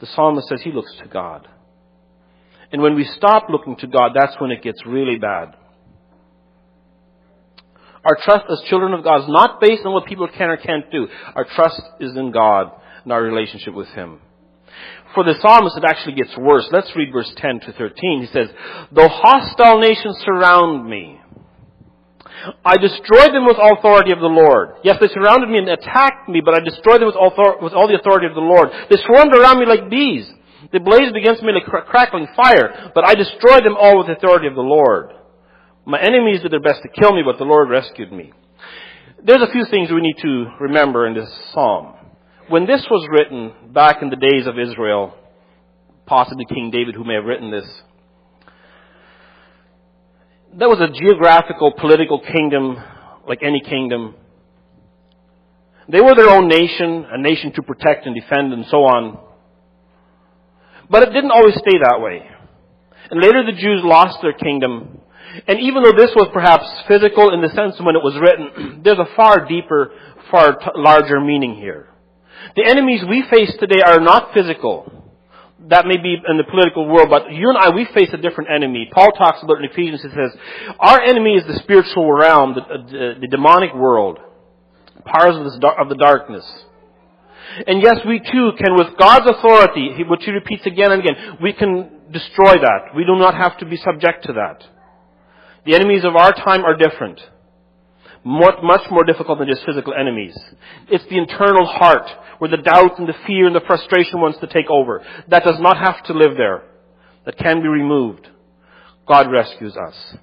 The 0.00 0.06
psalmist 0.06 0.48
says 0.48 0.62
he 0.62 0.72
looks 0.72 0.94
to 1.02 1.06
God. 1.06 1.46
And 2.72 2.82
when 2.82 2.94
we 2.94 3.04
stop 3.04 3.48
looking 3.50 3.76
to 3.76 3.86
God, 3.86 4.12
that's 4.14 4.34
when 4.40 4.50
it 4.50 4.62
gets 4.62 4.84
really 4.86 5.18
bad. 5.18 5.54
Our 8.04 8.16
trust 8.22 8.44
as 8.50 8.60
children 8.68 8.92
of 8.92 9.02
God 9.02 9.22
is 9.22 9.28
not 9.28 9.60
based 9.60 9.84
on 9.84 9.92
what 9.92 10.06
people 10.06 10.28
can 10.28 10.50
or 10.50 10.56
can't 10.56 10.90
do. 10.90 11.08
Our 11.34 11.44
trust 11.44 11.80
is 12.00 12.16
in 12.16 12.32
God 12.32 12.72
and 13.02 13.12
our 13.12 13.22
relationship 13.22 13.74
with 13.74 13.88
Him. 13.88 14.20
For 15.14 15.22
the 15.22 15.34
psalmist, 15.40 15.78
it 15.78 15.84
actually 15.84 16.14
gets 16.14 16.36
worse. 16.36 16.66
Let's 16.72 16.90
read 16.96 17.12
verse 17.12 17.32
10 17.36 17.60
to 17.60 17.72
13. 17.72 18.20
He 18.22 18.26
says, 18.26 18.48
Though 18.90 19.08
hostile 19.08 19.78
nations 19.78 20.18
surround 20.24 20.88
me, 20.88 21.20
I 22.64 22.76
destroyed 22.76 23.32
them 23.32 23.46
with 23.46 23.56
authority 23.56 24.12
of 24.12 24.18
the 24.18 24.28
Lord. 24.28 24.76
Yes, 24.82 24.98
they 25.00 25.08
surrounded 25.08 25.48
me 25.48 25.58
and 25.58 25.68
attacked 25.68 26.28
me, 26.28 26.42
but 26.44 26.54
I 26.54 26.60
destroyed 26.60 27.00
them 27.00 27.06
with 27.06 27.16
all, 27.16 27.32
with 27.62 27.72
all 27.72 27.88
the 27.88 27.98
authority 27.98 28.26
of 28.26 28.34
the 28.34 28.44
Lord. 28.44 28.68
They 28.90 29.00
swarmed 29.06 29.32
around 29.34 29.60
me 29.60 29.66
like 29.66 29.88
bees. 29.88 30.28
They 30.72 30.78
blazed 30.78 31.16
against 31.16 31.42
me 31.42 31.52
like 31.52 31.64
crackling 31.86 32.26
fire, 32.36 32.90
but 32.94 33.06
I 33.06 33.14
destroyed 33.14 33.64
them 33.64 33.76
all 33.78 33.98
with 33.98 34.08
the 34.08 34.16
authority 34.16 34.48
of 34.48 34.54
the 34.54 34.66
Lord. 34.66 35.12
My 35.86 36.00
enemies 36.00 36.40
did 36.40 36.52
their 36.52 36.60
best 36.60 36.82
to 36.82 36.88
kill 36.88 37.14
me, 37.14 37.22
but 37.24 37.38
the 37.38 37.44
Lord 37.44 37.68
rescued 37.68 38.10
me. 38.10 38.32
There's 39.22 39.42
a 39.42 39.52
few 39.52 39.66
things 39.66 39.90
we 39.90 40.00
need 40.00 40.16
to 40.22 40.46
remember 40.60 41.06
in 41.06 41.14
this 41.14 41.30
psalm. 41.52 41.94
When 42.48 42.66
this 42.66 42.86
was 42.90 43.06
written 43.10 43.72
back 43.72 44.02
in 44.02 44.10
the 44.10 44.16
days 44.16 44.46
of 44.46 44.58
Israel, 44.58 45.14
possibly 46.06 46.44
King 46.46 46.70
David 46.70 46.94
who 46.94 47.04
may 47.04 47.14
have 47.14 47.24
written 47.24 47.50
this, 47.50 47.66
that 50.58 50.68
was 50.68 50.80
a 50.80 50.88
geographical, 50.88 51.72
political 51.72 52.20
kingdom 52.20 52.76
like 53.26 53.42
any 53.42 53.60
kingdom. 53.60 54.14
They 55.88 56.00
were 56.00 56.14
their 56.14 56.30
own 56.30 56.48
nation, 56.48 57.06
a 57.10 57.18
nation 57.18 57.52
to 57.52 57.62
protect 57.62 58.06
and 58.06 58.14
defend 58.14 58.52
and 58.52 58.64
so 58.70 58.84
on. 58.84 59.18
But 60.88 61.02
it 61.02 61.12
didn't 61.12 61.30
always 61.30 61.54
stay 61.54 61.78
that 61.78 62.00
way. 62.00 62.26
And 63.10 63.20
later 63.20 63.44
the 63.44 63.58
Jews 63.58 63.80
lost 63.82 64.18
their 64.22 64.32
kingdom 64.32 65.00
and 65.48 65.60
even 65.60 65.82
though 65.82 65.92
this 65.96 66.10
was 66.14 66.28
perhaps 66.32 66.64
physical 66.86 67.32
in 67.32 67.40
the 67.40 67.48
sense 67.48 67.74
when 67.80 67.96
it 67.96 68.02
was 68.02 68.14
written, 68.20 68.80
there's 68.84 68.98
a 68.98 69.08
far 69.16 69.46
deeper, 69.46 69.92
far 70.30 70.56
t- 70.56 70.66
larger 70.76 71.20
meaning 71.20 71.56
here. 71.56 71.88
The 72.56 72.64
enemies 72.66 73.02
we 73.08 73.24
face 73.30 73.52
today 73.58 73.82
are 73.84 74.00
not 74.00 74.32
physical. 74.34 74.90
that 75.68 75.86
may 75.86 75.96
be 75.96 76.16
in 76.28 76.36
the 76.36 76.44
political 76.44 76.86
world, 76.86 77.08
but 77.08 77.32
you 77.32 77.48
and 77.48 77.58
I, 77.58 77.70
we 77.70 77.86
face 77.94 78.10
a 78.12 78.18
different 78.18 78.50
enemy. 78.50 78.88
Paul 78.92 79.10
talks 79.12 79.42
about 79.42 79.58
in 79.58 79.64
Ephesians, 79.64 80.02
he 80.02 80.08
says, 80.08 80.30
our 80.78 81.00
enemy 81.00 81.34
is 81.34 81.46
the 81.46 81.58
spiritual 81.62 82.12
realm, 82.12 82.54
the, 82.54 82.60
uh, 82.60 82.76
the, 82.86 83.14
the 83.22 83.28
demonic 83.28 83.74
world, 83.74 84.18
powers 85.04 85.36
of, 85.36 85.44
this, 85.44 85.58
of 85.78 85.88
the 85.88 85.96
darkness. 85.96 86.44
And 87.66 87.82
yes, 87.82 87.98
we 88.06 88.18
too 88.18 88.52
can, 88.58 88.76
with 88.76 88.96
God's 88.98 89.26
authority, 89.30 90.04
which 90.08 90.24
he 90.24 90.32
repeats 90.32 90.66
again 90.66 90.92
and 90.92 91.00
again, 91.00 91.38
we 91.42 91.52
can 91.52 91.90
destroy 92.12 92.54
that. 92.54 92.94
We 92.94 93.04
do 93.04 93.16
not 93.16 93.34
have 93.34 93.58
to 93.58 93.66
be 93.66 93.76
subject 93.76 94.24
to 94.24 94.32
that. 94.34 94.64
The 95.64 95.74
enemies 95.74 96.04
of 96.04 96.16
our 96.16 96.32
time 96.32 96.64
are 96.64 96.76
different. 96.76 97.20
More, 98.22 98.62
much 98.62 98.90
more 98.90 99.04
difficult 99.04 99.38
than 99.38 99.48
just 99.48 99.64
physical 99.66 99.92
enemies. 99.98 100.36
It's 100.88 101.04
the 101.04 101.18
internal 101.18 101.66
heart 101.66 102.08
where 102.38 102.50
the 102.50 102.56
doubt 102.56 102.98
and 102.98 103.08
the 103.08 103.14
fear 103.26 103.46
and 103.46 103.54
the 103.54 103.60
frustration 103.66 104.20
wants 104.20 104.38
to 104.40 104.46
take 104.46 104.70
over. 104.70 105.04
That 105.28 105.44
does 105.44 105.60
not 105.60 105.76
have 105.78 106.02
to 106.04 106.14
live 106.14 106.36
there. 106.36 106.64
That 107.26 107.38
can 107.38 107.60
be 107.60 107.68
removed. 107.68 108.28
God 109.06 109.30
rescues 109.30 109.76
us. 109.76 110.16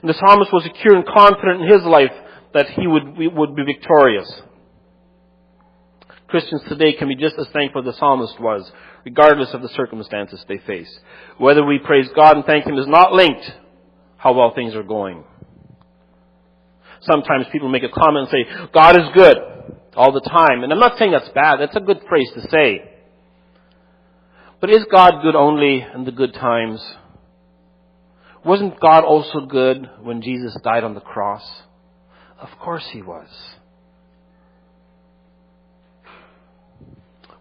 And 0.00 0.08
the 0.08 0.14
psalmist 0.14 0.52
was 0.52 0.64
secure 0.64 0.96
and 0.96 1.06
confident 1.06 1.62
in 1.62 1.72
his 1.72 1.82
life 1.82 2.12
that 2.52 2.70
he 2.70 2.86
would, 2.86 3.16
would 3.18 3.56
be 3.56 3.64
victorious. 3.64 4.30
Christians 6.28 6.62
today 6.68 6.94
can 6.94 7.08
be 7.08 7.16
just 7.16 7.36
as 7.38 7.46
thankful 7.52 7.80
as 7.80 7.86
the 7.86 7.98
psalmist 7.98 8.40
was, 8.40 8.70
regardless 9.04 9.52
of 9.52 9.62
the 9.62 9.68
circumstances 9.68 10.44
they 10.48 10.58
face. 10.58 10.98
Whether 11.38 11.64
we 11.64 11.78
praise 11.78 12.08
God 12.14 12.36
and 12.36 12.44
thank 12.44 12.66
Him 12.66 12.78
is 12.78 12.88
not 12.88 13.12
linked 13.12 13.52
how 14.24 14.32
well 14.32 14.54
things 14.54 14.74
are 14.74 14.82
going. 14.82 15.22
Sometimes 17.02 17.44
people 17.52 17.68
make 17.68 17.82
a 17.82 17.90
comment 17.90 18.26
and 18.26 18.46
say, 18.48 18.68
God 18.72 18.96
is 18.96 19.06
good 19.12 19.36
all 19.94 20.12
the 20.12 20.22
time. 20.22 20.64
And 20.64 20.72
I'm 20.72 20.78
not 20.78 20.98
saying 20.98 21.12
that's 21.12 21.28
bad. 21.34 21.60
That's 21.60 21.76
a 21.76 21.80
good 21.80 22.00
phrase 22.08 22.30
to 22.34 22.40
say. 22.48 22.90
But 24.62 24.70
is 24.70 24.86
God 24.90 25.20
good 25.22 25.36
only 25.36 25.86
in 25.94 26.06
the 26.06 26.10
good 26.10 26.32
times? 26.32 26.82
Wasn't 28.42 28.80
God 28.80 29.04
also 29.04 29.40
good 29.40 29.90
when 30.02 30.22
Jesus 30.22 30.56
died 30.64 30.84
on 30.84 30.94
the 30.94 31.00
cross? 31.02 31.44
Of 32.40 32.48
course 32.58 32.88
He 32.92 33.02
was. 33.02 33.28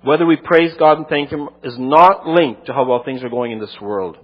Whether 0.01 0.25
we 0.25 0.35
praise 0.35 0.73
God 0.77 0.97
and 0.97 1.07
thank 1.07 1.29
Him 1.29 1.47
is 1.63 1.75
not 1.79 2.27
linked 2.27 2.65
to 2.65 2.73
how 2.73 2.83
well 2.83 3.03
things 3.05 3.23
are 3.23 3.29
going 3.29 3.53
in 3.53 3.59
this 3.59 3.77
world. 3.81 4.17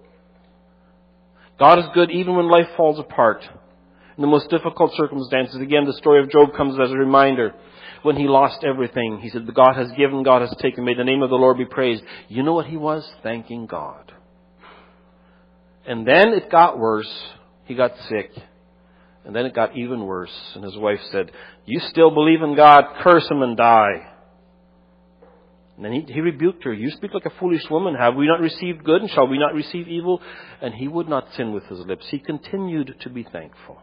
God 1.60 1.80
is 1.80 1.86
good 1.94 2.10
even 2.12 2.36
when 2.36 2.50
life 2.50 2.68
falls 2.78 3.00
apart. 3.00 3.44
In 4.18 4.22
the 4.22 4.28
most 4.28 4.50
difficult 4.50 4.94
circumstances, 4.96 5.62
again, 5.62 5.86
the 5.86 5.94
story 5.94 6.22
of 6.24 6.30
Job 6.30 6.56
comes 6.56 6.80
as 6.80 6.92
a 6.92 6.98
reminder. 6.98 7.54
When 8.02 8.16
he 8.16 8.28
lost 8.28 8.64
everything, 8.64 9.20
he 9.22 9.30
said, 9.30 9.46
"The 9.46 9.52
God 9.52 9.76
has 9.76 9.92
given, 9.92 10.24
God 10.24 10.42
has 10.42 10.56
taken. 10.62 10.86
May 10.86 10.94
the 10.94 11.04
name 11.04 11.22
of 11.22 11.30
the 11.30 11.36
Lord 11.36 11.58
be 11.58 11.66
praised. 11.66 12.04
You 12.30 12.44
know 12.44 12.54
what 12.54 12.66
he 12.66 12.78
was? 12.78 13.10
Thanking 13.24 13.66
God. 13.66 14.14
And 15.86 16.08
then 16.08 16.30
it 16.30 16.50
got 16.50 16.78
worse. 16.78 17.12
He 17.66 17.76
got 17.76 17.98
sick. 18.10 18.32
And 19.26 19.36
then 19.36 19.46
it 19.46 19.54
got 19.54 19.76
even 19.76 20.06
worse. 20.06 20.34
And 20.56 20.64
his 20.64 20.78
wife 20.78 21.02
said, 21.12 21.32
You 21.66 21.80
still 21.80 22.12
believe 22.12 22.42
in 22.42 22.56
God? 22.56 22.86
Curse 23.02 23.30
him 23.30 23.42
and 23.42 23.58
die. 23.58 24.08
And 25.80 25.86
then 25.86 25.94
he, 25.94 26.14
he 26.14 26.20
rebuked 26.20 26.66
her. 26.66 26.74
You 26.74 26.92
speak 26.92 27.14
like 27.14 27.26
a 27.26 27.40
foolish 27.40 27.64
woman. 27.72 27.96
Have 27.96 28.16
we 28.16 28.28
not 28.28 28.42
received 28.42 28.84
good 28.84 29.02
and 29.02 29.10
shall 29.10 29.30
we 29.30 29.40
not 29.40 29.54
receive 29.54 29.88
evil? 29.88 30.22
And 30.62 30.74
he 30.74 30.90
would 30.90 31.08
not 31.08 31.34
sin 31.38 31.54
with 31.54 31.64
his 31.68 31.80
lips. 31.80 32.06
He 32.10 32.20
continued 32.20 32.96
to 33.00 33.10
be 33.10 33.24
thankful. 33.24 33.80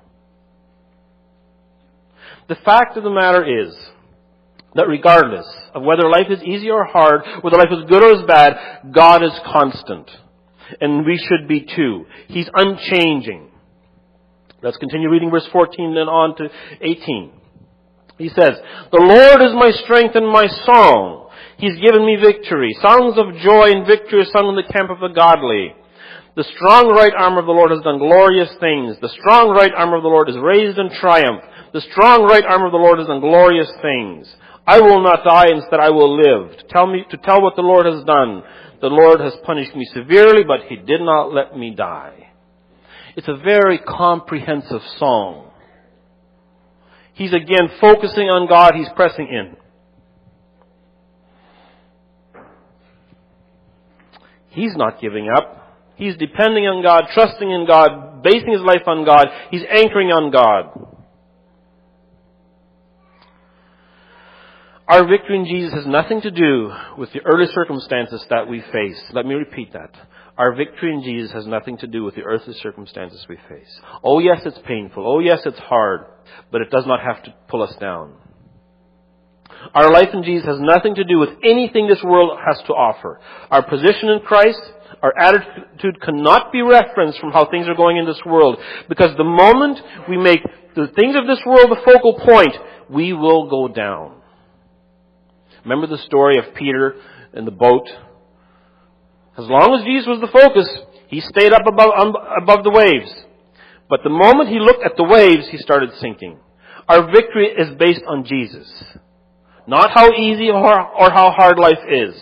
The 2.50 2.56
fact 2.56 2.98
of 2.98 3.02
the 3.02 3.09
matter 3.09 3.66
is 3.66 3.74
that 4.74 4.88
regardless 4.88 5.46
of 5.74 5.85
whether 5.85 6.06
life 6.06 6.26
is 6.28 6.42
easy 6.42 6.68
or 6.68 6.85
hard, 6.85 7.22
whether 7.40 7.56
life 7.56 7.72
is 7.72 7.88
good 7.88 8.02
or 8.02 8.20
is 8.20 8.26
bad, 8.26 8.92
God 8.92 9.24
is 9.24 9.32
constant. 9.46 10.11
And 10.78 11.06
we 11.06 11.16
should 11.16 11.48
be 11.48 11.62
too. 11.62 12.04
He's 12.28 12.50
unchanging. 12.52 13.48
Let's 14.61 14.76
continue 14.76 15.09
reading 15.09 15.30
verse 15.30 15.48
14 15.50 15.96
and 15.96 16.11
on 16.11 16.37
to 16.37 16.50
18. 16.78 17.32
He 18.18 18.28
says, 18.28 18.59
The 18.92 19.00
Lord 19.00 19.40
is 19.48 19.54
my 19.54 19.70
strength 19.82 20.14
and 20.14 20.28
my 20.28 20.46
song. 20.46 21.25
He's 21.59 21.81
given 21.81 22.05
me 22.05 22.16
victory. 22.21 22.77
Songs 22.83 23.16
of 23.16 23.35
joy 23.40 23.73
and 23.73 23.87
victory 23.87 24.21
are 24.21 24.33
sung 24.33 24.49
in 24.49 24.57
the 24.57 24.73
camp 24.73 24.90
of 24.90 25.01
the 25.01 25.14
godly. 25.14 25.75
The 26.37 26.45
strong 26.55 26.92
right 26.92 27.14
arm 27.16 27.38
of 27.38 27.47
the 27.47 27.57
Lord 27.57 27.71
has 27.71 27.81
done 27.81 27.99
glorious 27.99 28.53
things. 28.61 28.97
The 29.01 29.09
strong 29.09 29.57
right 29.57 29.73
arm 29.73 29.95
of 29.95 30.03
the 30.03 30.12
Lord 30.12 30.29
is 30.29 30.37
raised 30.37 30.77
in 30.77 30.90
triumph. 31.01 31.40
The 31.73 31.81
strong 31.81 32.25
right 32.29 32.45
arm 32.45 32.62
of 32.62 32.73
the 32.73 32.79
Lord 32.79 32.99
has 32.99 33.09
done 33.09 33.21
glorious 33.21 33.73
things. 33.81 34.29
I 34.66 34.81
will 34.81 35.03
not 35.03 35.25
die, 35.25 35.49
instead 35.49 35.81
I 35.81 35.90
will 35.90 36.12
live. 36.12 36.59
To 36.59 36.64
tell 36.69 36.87
me, 36.87 37.05
to 37.09 37.16
tell 37.16 37.40
what 37.40 37.57
the 37.57 37.64
Lord 37.64 37.87
has 37.87 38.05
done. 38.05 38.42
The 38.83 38.92
Lord 38.92 39.21
has 39.21 39.33
punished 39.45 39.75
me 39.75 39.88
severely, 39.95 40.45
but 40.45 40.69
He 40.69 40.77
did 40.77 41.01
not 41.01 41.33
let 41.33 41.57
me 41.57 41.75
die. 41.75 42.27
It's 43.16 43.29
a 43.29 43.37
very 43.37 43.79
comprehensive 43.79 44.83
song. 44.99 45.51
He's 47.14 47.33
again 47.33 47.71
focusing 47.81 48.29
on 48.29 48.47
God, 48.47 48.75
he's 48.75 48.90
pressing 48.95 49.27
in. 49.29 49.57
He's 54.57 54.75
not 54.75 55.03
giving 55.03 55.29
up. 55.29 55.95
He's 55.97 56.16
depending 56.16 56.64
on 56.64 56.83
God, 56.83 57.05
trusting 57.12 57.51
in 57.51 57.66
God, 57.66 58.23
basing 58.23 58.53
his 58.53 58.62
life 58.62 58.87
on 58.87 59.05
God. 59.05 59.27
He's 59.51 59.64
anchoring 59.69 60.09
on 60.09 60.31
God. 60.33 60.83
Our 64.88 65.07
victory 65.07 65.40
in 65.40 65.45
Jesus 65.45 65.75
has 65.75 65.87
nothing 65.87 66.23
to 66.23 66.31
do 66.31 66.73
with 66.97 67.12
the 67.12 67.21
earthly 67.27 67.53
circumstances 67.53 68.25
that 68.31 68.49
we 68.49 68.62
face. 68.73 69.03
Let 69.12 69.27
me 69.27 69.35
repeat 69.35 69.75
that. 69.75 69.90
Our 70.38 70.55
victory 70.55 70.95
in 70.95 71.03
Jesus 71.03 71.33
has 71.33 71.47
nothing 71.47 71.77
to 71.79 71.87
do 71.87 72.05
with 72.05 72.14
the 72.14 72.23
earthly 72.23 72.55
circumstances 72.55 73.27
we 73.29 73.37
face. 73.49 73.81
Oh 74.03 74.21
yes, 74.21 74.40
it's 74.47 74.61
painful. 74.66 75.07
Oh 75.07 75.19
yes, 75.19 75.40
it's 75.45 75.59
hard. 75.59 76.07
But 76.51 76.62
it 76.62 76.71
does 76.71 76.87
not 76.87 77.01
have 77.01 77.23
to 77.25 77.35
pull 77.49 77.62
us 77.62 77.77
down. 77.79 78.14
Our 79.74 79.90
life 79.90 80.09
in 80.12 80.22
Jesus 80.22 80.46
has 80.46 80.59
nothing 80.61 80.94
to 80.94 81.04
do 81.04 81.18
with 81.18 81.30
anything 81.44 81.87
this 81.87 82.02
world 82.02 82.38
has 82.44 82.59
to 82.66 82.72
offer. 82.72 83.20
Our 83.50 83.62
position 83.62 84.09
in 84.11 84.20
Christ, 84.20 84.61
our 85.02 85.12
attitude 85.18 86.00
cannot 86.00 86.52
be 86.52 86.62
referenced 86.62 87.18
from 87.18 87.32
how 87.32 87.46
things 87.50 87.68
are 87.68 87.74
going 87.74 87.96
in 87.96 88.06
this 88.06 88.20
world. 88.24 88.59
Because 88.88 89.16
the 89.16 89.24
moment 89.24 89.80
we 90.09 90.16
make 90.16 90.42
the 90.74 90.88
things 90.88 91.16
of 91.16 91.26
this 91.26 91.40
world 91.44 91.70
the 91.70 91.82
focal 91.85 92.14
point, 92.14 92.56
we 92.88 93.12
will 93.12 93.48
go 93.48 93.68
down. 93.68 94.20
Remember 95.64 95.87
the 95.87 96.02
story 96.02 96.38
of 96.38 96.54
Peter 96.54 96.94
in 97.35 97.44
the 97.44 97.50
boat? 97.50 97.88
As 99.37 99.44
long 99.46 99.74
as 99.78 99.85
Jesus 99.85 100.06
was 100.06 100.20
the 100.20 100.32
focus, 100.32 100.68
he 101.09 101.20
stayed 101.20 101.52
up 101.52 101.66
above, 101.66 101.90
um, 101.96 102.14
above 102.40 102.64
the 102.64 102.70
waves. 102.70 103.12
But 103.88 104.00
the 104.02 104.11
moment 104.11 104.48
he 104.48 104.59
looked 104.59 104.85
at 104.85 104.96
the 104.96 105.04
waves, 105.04 105.48
he 105.50 105.59
started 105.59 105.90
sinking. 106.00 106.38
Our 106.88 107.11
victory 107.11 107.48
is 107.48 107.76
based 107.78 108.02
on 108.06 108.24
Jesus. 108.24 108.66
Not 109.66 109.90
how 109.92 110.12
easy 110.12 110.50
or, 110.50 110.81
or 110.81 111.11
how 111.11 111.31
hard 111.31 111.59
life 111.59 111.83
is. 111.88 112.14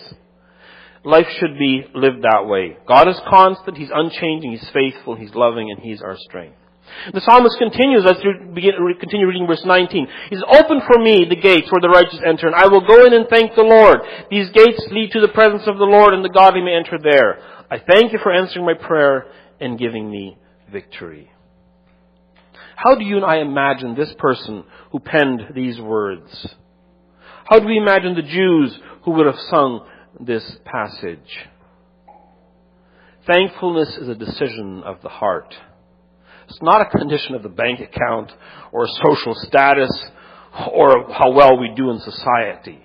Life 1.04 1.26
should 1.38 1.58
be 1.58 1.84
lived 1.94 2.22
that 2.22 2.46
way. 2.46 2.78
God 2.88 3.08
is 3.08 3.20
constant, 3.28 3.76
He's 3.76 3.90
unchanging, 3.92 4.52
He's 4.52 4.70
faithful, 4.72 5.14
He's 5.14 5.34
loving, 5.34 5.70
and 5.70 5.78
He's 5.78 6.00
our 6.00 6.16
strength. 6.16 6.56
The 7.12 7.20
psalmist 7.20 7.58
continues 7.58 8.04
as 8.06 8.16
we 8.24 8.52
begin, 8.54 8.72
continue 8.98 9.26
reading 9.26 9.46
verse 9.46 9.64
19. 9.64 10.06
He's 10.30 10.42
open 10.46 10.80
for 10.86 10.98
me 11.02 11.26
the 11.28 11.36
gates 11.36 11.68
where 11.70 11.80
the 11.80 11.88
righteous 11.88 12.20
enter, 12.24 12.46
and 12.46 12.54
I 12.54 12.68
will 12.68 12.86
go 12.86 13.04
in 13.06 13.12
and 13.12 13.26
thank 13.28 13.54
the 13.54 13.62
Lord. 13.62 14.00
These 14.30 14.50
gates 14.50 14.86
lead 14.90 15.10
to 15.12 15.20
the 15.20 15.28
presence 15.28 15.64
of 15.66 15.76
the 15.76 15.84
Lord, 15.84 16.14
and 16.14 16.24
the 16.24 16.30
godly 16.30 16.62
may 16.62 16.74
enter 16.74 16.98
there. 17.02 17.40
I 17.70 17.78
thank 17.78 18.12
you 18.12 18.18
for 18.22 18.32
answering 18.32 18.64
my 18.64 18.74
prayer 18.74 19.26
and 19.60 19.78
giving 19.78 20.10
me 20.10 20.38
victory. 20.70 21.30
How 22.76 22.94
do 22.94 23.04
you 23.04 23.16
and 23.16 23.24
I 23.24 23.38
imagine 23.38 23.94
this 23.94 24.14
person 24.18 24.64
who 24.90 25.00
penned 25.00 25.42
these 25.54 25.80
words? 25.80 26.54
How 27.44 27.58
do 27.58 27.66
we 27.66 27.76
imagine 27.76 28.14
the 28.14 28.22
Jews 28.22 28.78
who 29.04 29.12
would 29.12 29.26
have 29.26 29.38
sung 29.50 29.86
this 30.18 30.56
passage? 30.64 31.48
Thankfulness 33.26 33.96
is 33.98 34.08
a 34.08 34.14
decision 34.14 34.82
of 34.84 35.02
the 35.02 35.10
heart. 35.10 35.54
It's 36.48 36.62
not 36.62 36.80
a 36.80 36.98
condition 36.98 37.34
of 37.34 37.42
the 37.42 37.48
bank 37.48 37.80
account 37.80 38.32
or 38.72 38.86
social 38.86 39.34
status 39.34 39.90
or 40.72 41.12
how 41.12 41.32
well 41.32 41.58
we 41.58 41.72
do 41.74 41.90
in 41.90 42.00
society. 42.00 42.80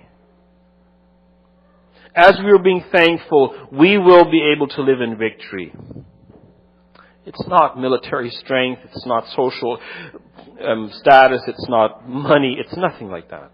As 2.14 2.38
we 2.38 2.50
are 2.50 2.58
being 2.58 2.84
thankful, 2.90 3.68
we 3.70 3.96
will 3.96 4.30
be 4.30 4.52
able 4.54 4.66
to 4.68 4.82
live 4.82 5.00
in 5.00 5.16
victory. 5.16 5.72
It's 7.24 7.46
not 7.46 7.78
military 7.78 8.30
strength, 8.30 8.82
it's 8.84 9.06
not 9.06 9.28
social 9.28 9.78
um, 10.66 10.90
status, 10.94 11.42
it's 11.46 11.68
not 11.68 12.08
money, 12.08 12.56
it's 12.58 12.76
nothing 12.76 13.08
like 13.08 13.30
that. 13.30 13.52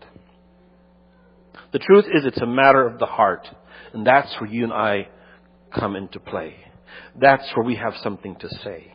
The 1.76 1.84
truth 1.84 2.06
is, 2.06 2.24
it's 2.24 2.40
a 2.40 2.46
matter 2.46 2.86
of 2.86 2.98
the 2.98 3.04
heart. 3.04 3.46
And 3.92 4.06
that's 4.06 4.34
where 4.40 4.48
you 4.48 4.64
and 4.64 4.72
I 4.72 5.08
come 5.78 5.94
into 5.94 6.18
play. 6.18 6.54
That's 7.20 7.44
where 7.54 7.66
we 7.66 7.76
have 7.76 7.92
something 8.02 8.34
to 8.36 8.48
say. 8.64 8.94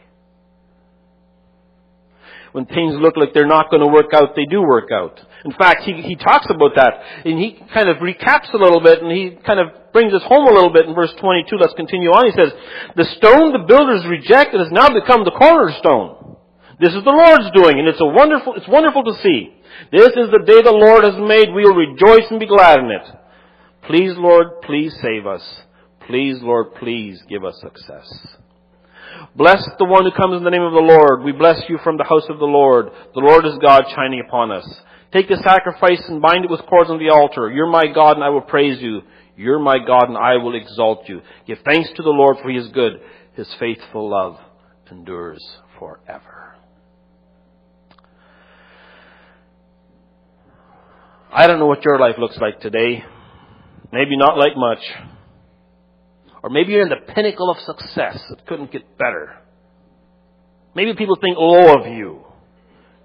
When 2.54 2.65
things 2.65 2.96
look 2.98 3.17
like 3.17 3.36
they're 3.36 3.46
not 3.46 3.70
going 3.70 3.86
to 3.86 3.94
work 3.94 4.15
out, 4.15 4.36
they 4.36 4.46
do 4.46 4.63
work 4.63 4.89
out. 4.91 5.22
In 5.46 5.52
fact, 5.52 5.84
he, 5.84 5.94
he 6.02 6.15
talks 6.15 6.48
about 6.50 6.72
that, 6.74 6.94
and 7.24 7.38
he 7.38 7.62
kind 7.72 7.88
of 7.88 7.98
recaps 7.98 8.52
a 8.52 8.58
little 8.58 8.82
bit, 8.82 9.04
and 9.04 9.12
he 9.12 9.38
kind 9.46 9.60
of 9.60 9.94
brings 9.94 10.12
us 10.15 10.24
home 10.24 10.48
a 10.48 10.52
little 10.52 10.74
bit 10.74 10.88
in 10.88 10.96
verse 10.96 11.13
22. 11.20 11.56
Let's 11.58 11.76
continue 11.76 12.10
on. 12.10 12.26
He 12.26 12.32
says, 12.32 12.52
The 12.96 13.06
stone 13.17 13.54
the 13.54 13.63
builders 13.67 14.08
rejected 14.10 14.60
has 14.60 14.72
now 14.72 14.89
become 14.89 15.24
the 15.24 15.38
cornerstone. 15.38 16.38
This 16.80 16.96
is 16.96 17.04
the 17.04 17.13
Lord's 17.13 17.52
doing, 17.54 17.78
and 17.78 17.88
it's 17.88 18.02
a 18.02 18.08
wonderful, 18.08 18.56
it's 18.56 18.67
wonderful 18.67 19.04
to 19.04 19.13
see. 19.22 19.54
This 19.91 20.10
is 20.10 20.31
the 20.31 20.43
day 20.45 20.62
the 20.62 20.71
Lord 20.71 21.03
has 21.03 21.15
made. 21.17 21.53
We 21.53 21.63
will 21.63 21.75
rejoice 21.75 22.29
and 22.29 22.39
be 22.39 22.47
glad 22.47 22.79
in 22.79 22.91
it. 22.91 23.07
Please, 23.88 24.13
Lord, 24.15 24.62
please 24.63 24.93
save 25.01 25.25
us. 25.25 25.43
Please, 26.07 26.38
Lord, 26.41 26.75
please 26.75 27.21
give 27.29 27.43
us 27.43 27.60
success. 27.62 28.07
Bless 29.36 29.63
the 29.77 29.86
one 29.86 30.03
who 30.03 30.12
comes 30.12 30.38
in 30.38 30.43
the 30.43 30.49
name 30.49 30.62
of 30.62 30.73
the 30.73 30.79
Lord. 30.79 31.23
We 31.23 31.31
bless 31.31 31.62
you 31.69 31.77
from 31.84 31.97
the 31.97 32.03
house 32.03 32.25
of 32.29 32.39
the 32.39 32.45
Lord. 32.45 32.88
The 33.13 33.21
Lord 33.21 33.45
is 33.45 33.57
God 33.62 33.84
shining 33.95 34.23
upon 34.25 34.51
us. 34.51 34.67
Take 35.13 35.27
the 35.27 35.38
sacrifice 35.38 36.01
and 36.07 36.21
bind 36.21 36.45
it 36.45 36.51
with 36.51 36.65
cords 36.67 36.89
on 36.89 36.99
the 36.99 37.13
altar. 37.13 37.51
You're 37.51 37.69
my 37.69 37.88
God 37.93 38.15
and 38.15 38.23
I 38.23 38.29
will 38.29 38.41
praise 38.41 38.81
you. 38.81 39.01
You're 39.36 39.60
my 39.60 39.77
God 39.79 40.07
and 40.07 40.17
I 40.17 40.38
will 40.38 40.55
exalt 40.55 41.07
you. 41.07 41.21
Give 41.45 41.57
thanks 41.65 41.89
to 41.95 42.03
the 42.03 42.10
Lord 42.10 42.38
for 42.41 42.49
he 42.49 42.57
is 42.57 42.69
good. 42.69 42.93
His 43.34 43.47
faithful 43.60 44.10
love 44.10 44.38
endures 44.89 45.43
forever. 45.79 46.40
I 51.34 51.48
don't 51.48 51.60
know 51.60 51.65
what 51.65 51.84
your 51.86 51.98
life 51.98 52.15
looks 52.17 52.38
like 52.41 52.60
today. 52.60 53.04
Maybe 53.91 54.17
not 54.17 54.38
like 54.38 54.56
much. 54.56 54.80
Or 56.44 56.50
maybe 56.50 56.74
you're 56.74 56.84
in 56.84 56.89
the 56.89 57.13
pinnacle 57.13 57.50
of 57.50 57.58
success. 57.60 58.20
It 58.32 58.46
couldn't 58.48 58.72
get 58.72 58.98
better. 58.98 59.38
Maybe 60.76 60.94
people 60.94 61.15
think 61.22 61.38
low 61.38 61.80
of 61.80 61.88
you. 61.88 62.26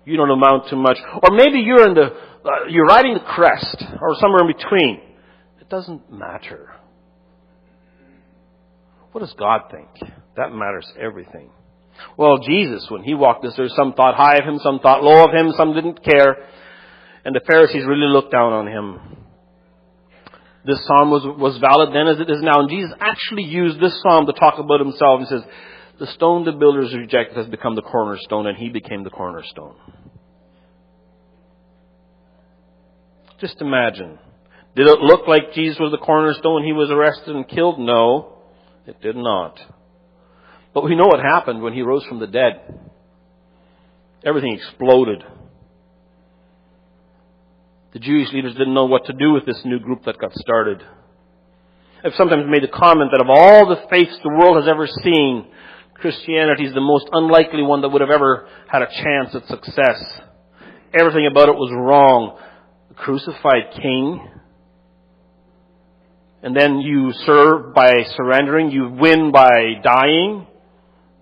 You 0.04 0.16
don't 0.16 0.30
amount 0.30 0.68
to 0.70 0.76
much. 0.76 0.98
Or 1.22 1.36
maybe 1.36 1.60
you're 1.60 1.86
in 1.86 1.94
the, 1.94 2.02
uh, 2.04 2.66
you're 2.68 2.86
riding 2.86 3.14
the 3.14 3.20
crest, 3.20 3.84
or 4.00 4.16
somewhere 4.20 4.48
in 4.48 4.56
between. 4.56 5.00
It 5.60 5.68
doesn't 5.68 6.12
matter. 6.12 6.70
What 9.12 9.20
does 9.20 9.34
God 9.38 9.62
think? 9.70 10.12
That 10.36 10.50
matters 10.50 10.90
everything. 11.00 11.50
Well, 12.16 12.38
Jesus, 12.38 12.86
when 12.90 13.02
he 13.02 13.14
walked 13.14 13.42
this 13.42 13.54
earth, 13.58 13.72
some 13.76 13.94
thought 13.94 14.14
high 14.14 14.36
of 14.36 14.44
him, 14.44 14.58
some 14.62 14.78
thought 14.80 15.02
low 15.02 15.24
of 15.24 15.30
him, 15.34 15.52
some 15.56 15.74
didn't 15.74 16.04
care. 16.04 16.36
And 17.26 17.34
the 17.34 17.42
Pharisees 17.46 17.84
really 17.84 18.06
looked 18.06 18.30
down 18.30 18.52
on 18.52 18.66
him 18.68 19.16
this 20.66 20.84
psalm 20.84 21.10
was, 21.10 21.22
was 21.38 21.56
valid 21.58 21.94
then 21.94 22.08
as 22.08 22.18
it 22.18 22.28
is 22.28 22.42
now. 22.42 22.60
And 22.60 22.68
Jesus 22.68 22.90
actually 23.00 23.44
used 23.44 23.80
this 23.80 24.02
psalm 24.02 24.26
to 24.26 24.32
talk 24.32 24.58
about 24.58 24.80
himself. 24.80 25.20
He 25.20 25.26
says, 25.26 25.42
the 26.00 26.08
stone 26.08 26.44
the 26.44 26.52
builders 26.52 26.92
rejected 26.92 27.36
has 27.36 27.46
become 27.46 27.76
the 27.76 27.82
cornerstone, 27.82 28.46
and 28.46 28.58
he 28.58 28.68
became 28.68 29.04
the 29.04 29.10
cornerstone. 29.10 29.76
Just 33.40 33.60
imagine. 33.60 34.18
Did 34.74 34.88
it 34.88 34.98
look 34.98 35.28
like 35.28 35.52
Jesus 35.54 35.78
was 35.78 35.92
the 35.92 36.04
cornerstone 36.04 36.64
he 36.64 36.72
was 36.72 36.90
arrested 36.90 37.34
and 37.34 37.48
killed? 37.48 37.78
No, 37.78 38.38
it 38.86 39.00
did 39.00 39.16
not. 39.16 39.58
But 40.74 40.84
we 40.84 40.96
know 40.96 41.06
what 41.06 41.20
happened 41.20 41.62
when 41.62 41.72
he 41.72 41.82
rose 41.82 42.04
from 42.04 42.18
the 42.18 42.26
dead. 42.26 42.80
Everything 44.24 44.52
exploded. 44.52 45.22
The 47.96 48.00
Jewish 48.00 48.30
leaders 48.34 48.52
didn't 48.52 48.74
know 48.74 48.84
what 48.84 49.06
to 49.06 49.14
do 49.14 49.32
with 49.32 49.46
this 49.46 49.62
new 49.64 49.78
group 49.78 50.04
that 50.04 50.18
got 50.18 50.34
started. 50.34 50.82
I've 52.04 52.12
sometimes 52.12 52.44
made 52.46 52.62
the 52.62 52.68
comment 52.68 53.10
that 53.10 53.22
of 53.22 53.30
all 53.30 53.66
the 53.70 53.88
faiths 53.88 54.18
the 54.22 54.36
world 54.36 54.58
has 54.58 54.68
ever 54.68 54.86
seen, 54.86 55.46
Christianity 55.94 56.64
is 56.64 56.74
the 56.74 56.82
most 56.82 57.08
unlikely 57.10 57.62
one 57.62 57.80
that 57.80 57.88
would 57.88 58.02
have 58.02 58.10
ever 58.10 58.48
had 58.70 58.82
a 58.82 58.86
chance 59.02 59.34
at 59.34 59.46
success. 59.46 60.20
Everything 60.92 61.26
about 61.26 61.48
it 61.48 61.54
was 61.54 61.72
wrong. 61.72 62.38
Crucified 62.96 63.72
king, 63.80 64.28
and 66.42 66.54
then 66.54 66.80
you 66.80 67.14
serve 67.24 67.72
by 67.72 67.94
surrendering, 68.14 68.72
you 68.72 68.90
win 68.90 69.32
by 69.32 69.80
dying. 69.82 70.46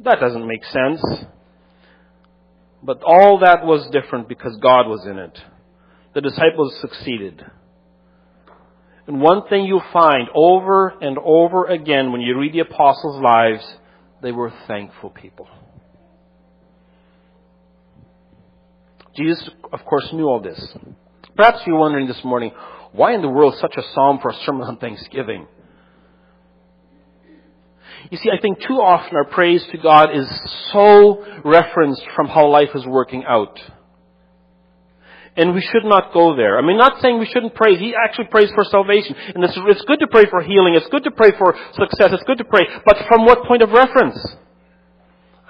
That 0.00 0.18
doesn't 0.18 0.44
make 0.44 0.64
sense. 0.64 1.00
But 2.82 3.00
all 3.06 3.38
that 3.44 3.64
was 3.64 3.88
different 3.92 4.28
because 4.28 4.56
God 4.60 4.88
was 4.88 5.06
in 5.06 5.20
it 5.20 5.38
the 6.14 6.20
disciples 6.20 6.74
succeeded. 6.80 7.44
And 9.06 9.20
one 9.20 9.46
thing 9.48 9.66
you'll 9.66 9.82
find 9.92 10.28
over 10.34 10.88
and 11.00 11.18
over 11.18 11.66
again 11.66 12.12
when 12.12 12.20
you 12.20 12.38
read 12.38 12.54
the 12.54 12.60
apostles' 12.60 13.20
lives, 13.22 13.64
they 14.22 14.32
were 14.32 14.52
thankful 14.66 15.10
people. 15.10 15.48
Jesus, 19.16 19.48
of 19.72 19.84
course, 19.84 20.08
knew 20.12 20.26
all 20.26 20.40
this. 20.40 20.74
Perhaps 21.36 21.60
you're 21.66 21.78
wondering 21.78 22.06
this 22.06 22.24
morning, 22.24 22.52
why 22.92 23.14
in 23.14 23.22
the 23.22 23.28
world 23.28 23.54
such 23.60 23.74
a 23.76 23.82
psalm 23.92 24.18
for 24.22 24.30
a 24.30 24.34
sermon 24.44 24.66
on 24.66 24.78
Thanksgiving? 24.78 25.46
You 28.10 28.18
see, 28.18 28.30
I 28.30 28.40
think 28.40 28.60
too 28.60 28.74
often 28.80 29.16
our 29.16 29.24
praise 29.24 29.64
to 29.72 29.78
God 29.78 30.14
is 30.14 30.28
so 30.72 31.24
referenced 31.44 32.04
from 32.14 32.28
how 32.28 32.48
life 32.48 32.70
is 32.74 32.86
working 32.86 33.24
out. 33.26 33.58
And 35.36 35.52
we 35.52 35.60
should 35.60 35.84
not 35.84 36.12
go 36.12 36.36
there. 36.36 36.58
I 36.58 36.62
mean, 36.62 36.78
not 36.78 37.00
saying 37.02 37.18
we 37.18 37.26
shouldn't 37.26 37.54
pray. 37.54 37.76
He 37.76 37.94
actually 37.94 38.26
prays 38.26 38.50
for 38.54 38.64
salvation. 38.64 39.16
And 39.34 39.42
it's, 39.42 39.54
it's 39.56 39.82
good 39.82 39.98
to 39.98 40.06
pray 40.06 40.26
for 40.30 40.40
healing. 40.42 40.74
It's 40.74 40.88
good 40.88 41.02
to 41.04 41.10
pray 41.10 41.32
for 41.36 41.56
success. 41.72 42.10
It's 42.12 42.22
good 42.24 42.38
to 42.38 42.44
pray. 42.44 42.62
But 42.86 42.98
from 43.08 43.24
what 43.24 43.44
point 43.44 43.62
of 43.62 43.70
reference? 43.70 44.18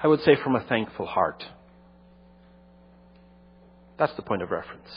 I 0.01 0.07
would 0.07 0.21
say 0.21 0.35
from 0.43 0.55
a 0.55 0.63
thankful 0.63 1.05
heart. 1.05 1.43
That's 3.97 4.13
the 4.15 4.23
point 4.23 4.41
of 4.41 4.51
reference. 4.51 4.89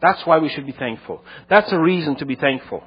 That's 0.00 0.24
why 0.26 0.38
we 0.38 0.50
should 0.50 0.66
be 0.66 0.72
thankful. 0.72 1.24
That's 1.48 1.72
a 1.72 1.78
reason 1.78 2.16
to 2.16 2.26
be 2.26 2.36
thankful. 2.36 2.84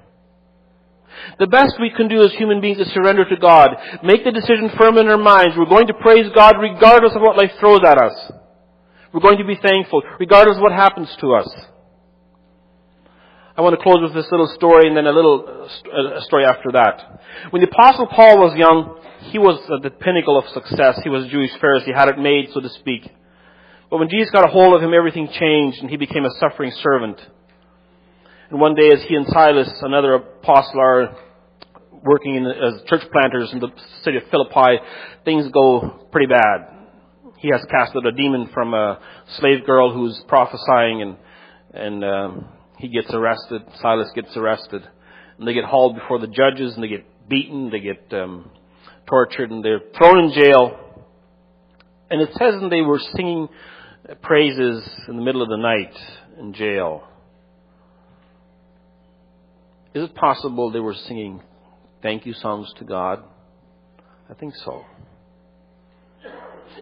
The 1.40 1.48
best 1.48 1.76
we 1.80 1.90
can 1.90 2.08
do 2.08 2.22
as 2.22 2.32
human 2.34 2.62
beings 2.62 2.80
is 2.80 2.92
surrender 2.94 3.28
to 3.28 3.38
God. 3.38 3.72
Make 4.04 4.24
the 4.24 4.32
decision 4.32 4.70
firm 4.78 4.98
in 4.98 5.08
our 5.08 5.18
minds. 5.18 5.56
We're 5.58 5.66
going 5.66 5.88
to 5.88 5.94
praise 5.96 6.28
God 6.36 6.56
regardless 6.60 7.14
of 7.16 7.22
what 7.22 7.38
life 7.38 7.52
throws 7.60 7.82
at 7.86 7.98
us. 7.98 8.32
We're 9.18 9.34
going 9.34 9.40
to 9.40 9.46
be 9.46 9.58
thankful, 9.60 10.04
regardless 10.20 10.58
of 10.58 10.62
what 10.62 10.74
happens 10.74 11.10
to 11.22 11.34
us. 11.34 11.50
I 13.58 13.62
want 13.62 13.74
to 13.74 13.82
close 13.82 13.98
with 14.04 14.14
this 14.14 14.30
little 14.30 14.46
story 14.54 14.88
and 14.88 14.96
then 14.96 15.08
a 15.08 15.12
little 15.12 15.68
uh, 15.68 16.22
story 16.22 16.46
after 16.46 16.74
that. 16.74 17.20
When 17.50 17.64
the 17.64 17.68
Apostle 17.68 18.06
Paul 18.06 18.38
was 18.38 18.56
young, 18.56 19.02
he 19.32 19.40
was 19.40 19.60
at 19.74 19.82
the 19.82 19.90
pinnacle 19.90 20.38
of 20.38 20.46
success. 20.54 21.00
He 21.04 21.10
was 21.10 21.26
a 21.26 21.30
Jewish 21.30 21.50
Pharisee, 21.54 21.96
had 21.96 22.10
it 22.10 22.20
made, 22.20 22.50
so 22.54 22.60
to 22.60 22.70
speak. 22.70 23.10
But 23.90 23.98
when 23.98 24.08
Jesus 24.08 24.30
got 24.30 24.46
a 24.46 24.52
hold 24.52 24.76
of 24.76 24.84
him, 24.84 24.94
everything 24.94 25.28
changed 25.34 25.80
and 25.82 25.90
he 25.90 25.98
became 25.98 26.24
a 26.24 26.40
suffering 26.40 26.72
servant. 26.84 27.20
And 28.52 28.62
one 28.62 28.76
day 28.76 28.92
as 28.92 29.02
he 29.02 29.16
and 29.16 29.26
Silas, 29.26 29.74
another 29.82 30.14
apostle, 30.14 30.80
are 30.80 31.18
working 32.06 32.36
in, 32.36 32.46
as 32.46 32.84
church 32.86 33.02
planters 33.12 33.52
in 33.52 33.62
the 33.62 33.70
city 34.04 34.18
of 34.18 34.30
Philippi, 34.30 34.78
things 35.26 35.50
go 35.52 36.06
pretty 36.12 36.28
bad 36.28 36.77
he 37.38 37.50
has 37.50 37.64
cast 37.70 37.96
out 37.96 38.06
a 38.06 38.12
demon 38.12 38.50
from 38.54 38.74
a 38.74 39.00
slave 39.40 39.66
girl 39.66 39.94
who's 39.94 40.22
prophesying 40.28 41.02
and 41.02 41.18
and 41.74 42.04
um, 42.04 42.50
he 42.78 42.88
gets 42.88 43.14
arrested. 43.14 43.62
Silas 43.82 44.10
gets 44.16 44.36
arrested, 44.36 44.88
and 45.38 45.48
they 45.48 45.54
get 45.54 45.66
hauled 45.66 45.96
before 45.96 46.20
the 46.20 46.28
judges, 46.28 46.74
and 46.74 46.84
they 46.84 46.88
get 46.88 47.06
beaten, 47.30 47.70
they 47.70 47.80
get 47.80 48.12
um, 48.14 48.50
tortured, 49.06 49.52
and 49.52 49.64
they're 49.64 49.82
thrown 49.98 50.26
in 50.26 50.32
jail. 50.34 51.06
And 52.10 52.22
it 52.22 52.30
says 52.34 52.62
that 52.62 52.70
they 52.70 52.82
were 52.82 53.00
singing 53.16 53.50
praises 54.22 54.88
in 55.08 55.18
the 55.18 55.22
middle 55.22 55.42
of 55.42 55.50
the 55.50 55.58
night 55.58 55.94
in 56.40 56.54
jail. 56.54 57.04
Is 59.94 60.04
it 60.04 60.16
possible 60.16 60.72
they 60.72 60.80
were 60.80 60.94
singing 60.94 61.42
thank 62.02 62.26
you 62.26 62.34
songs 62.34 62.72
to 62.78 62.86
God? 62.86 63.24
I 64.30 64.34
think 64.36 64.54
so. 64.64 64.86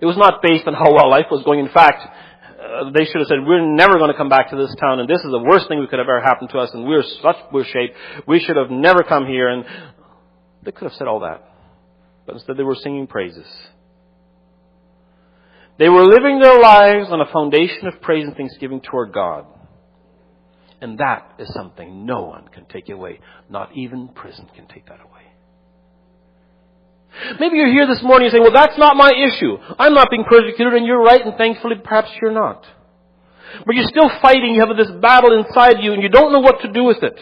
It 0.01 0.05
was 0.05 0.17
not 0.17 0.41
based 0.41 0.67
on 0.67 0.73
how 0.73 0.93
well 0.93 1.09
life 1.09 1.27
was 1.31 1.43
going. 1.43 1.59
In 1.59 1.69
fact, 1.71 2.03
uh, 2.03 2.91
they 2.91 3.05
should 3.05 3.19
have 3.19 3.27
said, 3.27 3.45
we're 3.45 3.65
never 3.65 3.97
going 3.97 4.11
to 4.11 4.17
come 4.17 4.29
back 4.29 4.49
to 4.49 4.55
this 4.55 4.73
town 4.79 4.99
and 4.99 5.09
this 5.09 5.19
is 5.19 5.31
the 5.31 5.43
worst 5.43 5.67
thing 5.67 5.81
that 5.81 5.89
could 5.89 5.99
have 5.99 6.09
ever 6.09 6.21
happened 6.21 6.49
to 6.51 6.57
us 6.57 6.71
and 6.73 6.85
we're 6.85 7.03
such 7.21 7.37
poor 7.51 7.63
shape. 7.63 7.93
We 8.27 8.39
should 8.39 8.57
have 8.57 8.69
never 8.71 9.03
come 9.03 9.25
here 9.25 9.47
and 9.47 9.65
they 10.63 10.71
could 10.71 10.85
have 10.89 10.97
said 10.97 11.07
all 11.07 11.21
that. 11.21 11.43
But 12.25 12.35
instead 12.35 12.57
they 12.57 12.63
were 12.63 12.75
singing 12.75 13.07
praises. 13.07 13.45
They 15.77 15.89
were 15.89 16.05
living 16.05 16.39
their 16.39 16.59
lives 16.59 17.09
on 17.09 17.21
a 17.21 17.31
foundation 17.31 17.87
of 17.87 18.01
praise 18.01 18.25
and 18.25 18.35
thanksgiving 18.35 18.81
toward 18.81 19.13
God. 19.13 19.45
And 20.81 20.97
that 20.99 21.35
is 21.39 21.53
something 21.53 22.05
no 22.05 22.23
one 22.23 22.47
can 22.47 22.65
take 22.65 22.89
away. 22.89 23.19
Not 23.49 23.75
even 23.75 24.07
prison 24.09 24.47
can 24.55 24.67
take 24.67 24.85
that 24.87 24.99
away. 25.01 25.24
Maybe 27.39 27.57
you're 27.57 27.71
here 27.71 27.87
this 27.87 28.03
morning 28.03 28.29
saying, 28.29 28.43
well, 28.43 28.53
that's 28.53 28.77
not 28.77 28.97
my 28.97 29.11
issue. 29.11 29.57
I'm 29.79 29.93
not 29.93 30.09
being 30.09 30.25
persecuted 30.29 30.73
and 30.73 30.85
you're 30.85 31.01
right 31.01 31.25
and 31.25 31.35
thankfully 31.37 31.75
perhaps 31.83 32.09
you're 32.21 32.31
not. 32.33 32.65
But 33.65 33.75
you're 33.75 33.87
still 33.87 34.09
fighting, 34.21 34.53
you 34.55 34.59
have 34.59 34.75
this 34.75 34.91
battle 35.01 35.31
inside 35.39 35.77
you 35.79 35.93
and 35.93 36.03
you 36.03 36.09
don't 36.09 36.31
know 36.31 36.41
what 36.41 36.61
to 36.61 36.71
do 36.71 36.83
with 36.83 37.01
it. 37.03 37.17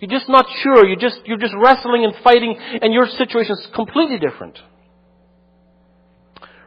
You're 0.00 0.10
just 0.10 0.28
not 0.28 0.46
sure, 0.62 0.86
you're 0.86 0.98
just, 0.98 1.20
you're 1.26 1.38
just 1.38 1.54
wrestling 1.62 2.04
and 2.04 2.14
fighting 2.22 2.58
and 2.58 2.92
your 2.92 3.06
situation 3.06 3.52
is 3.52 3.68
completely 3.74 4.18
different. 4.18 4.58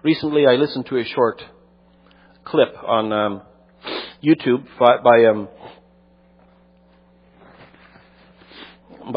Recently 0.03 0.45
I 0.47 0.53
listened 0.53 0.85
to 0.87 0.97
a 0.97 1.03
short 1.03 1.41
clip 2.45 2.75
on 2.85 3.11
um, 3.11 3.41
YouTube 4.23 4.65
by, 4.79 4.97
by 5.03 5.25
um, 5.25 5.49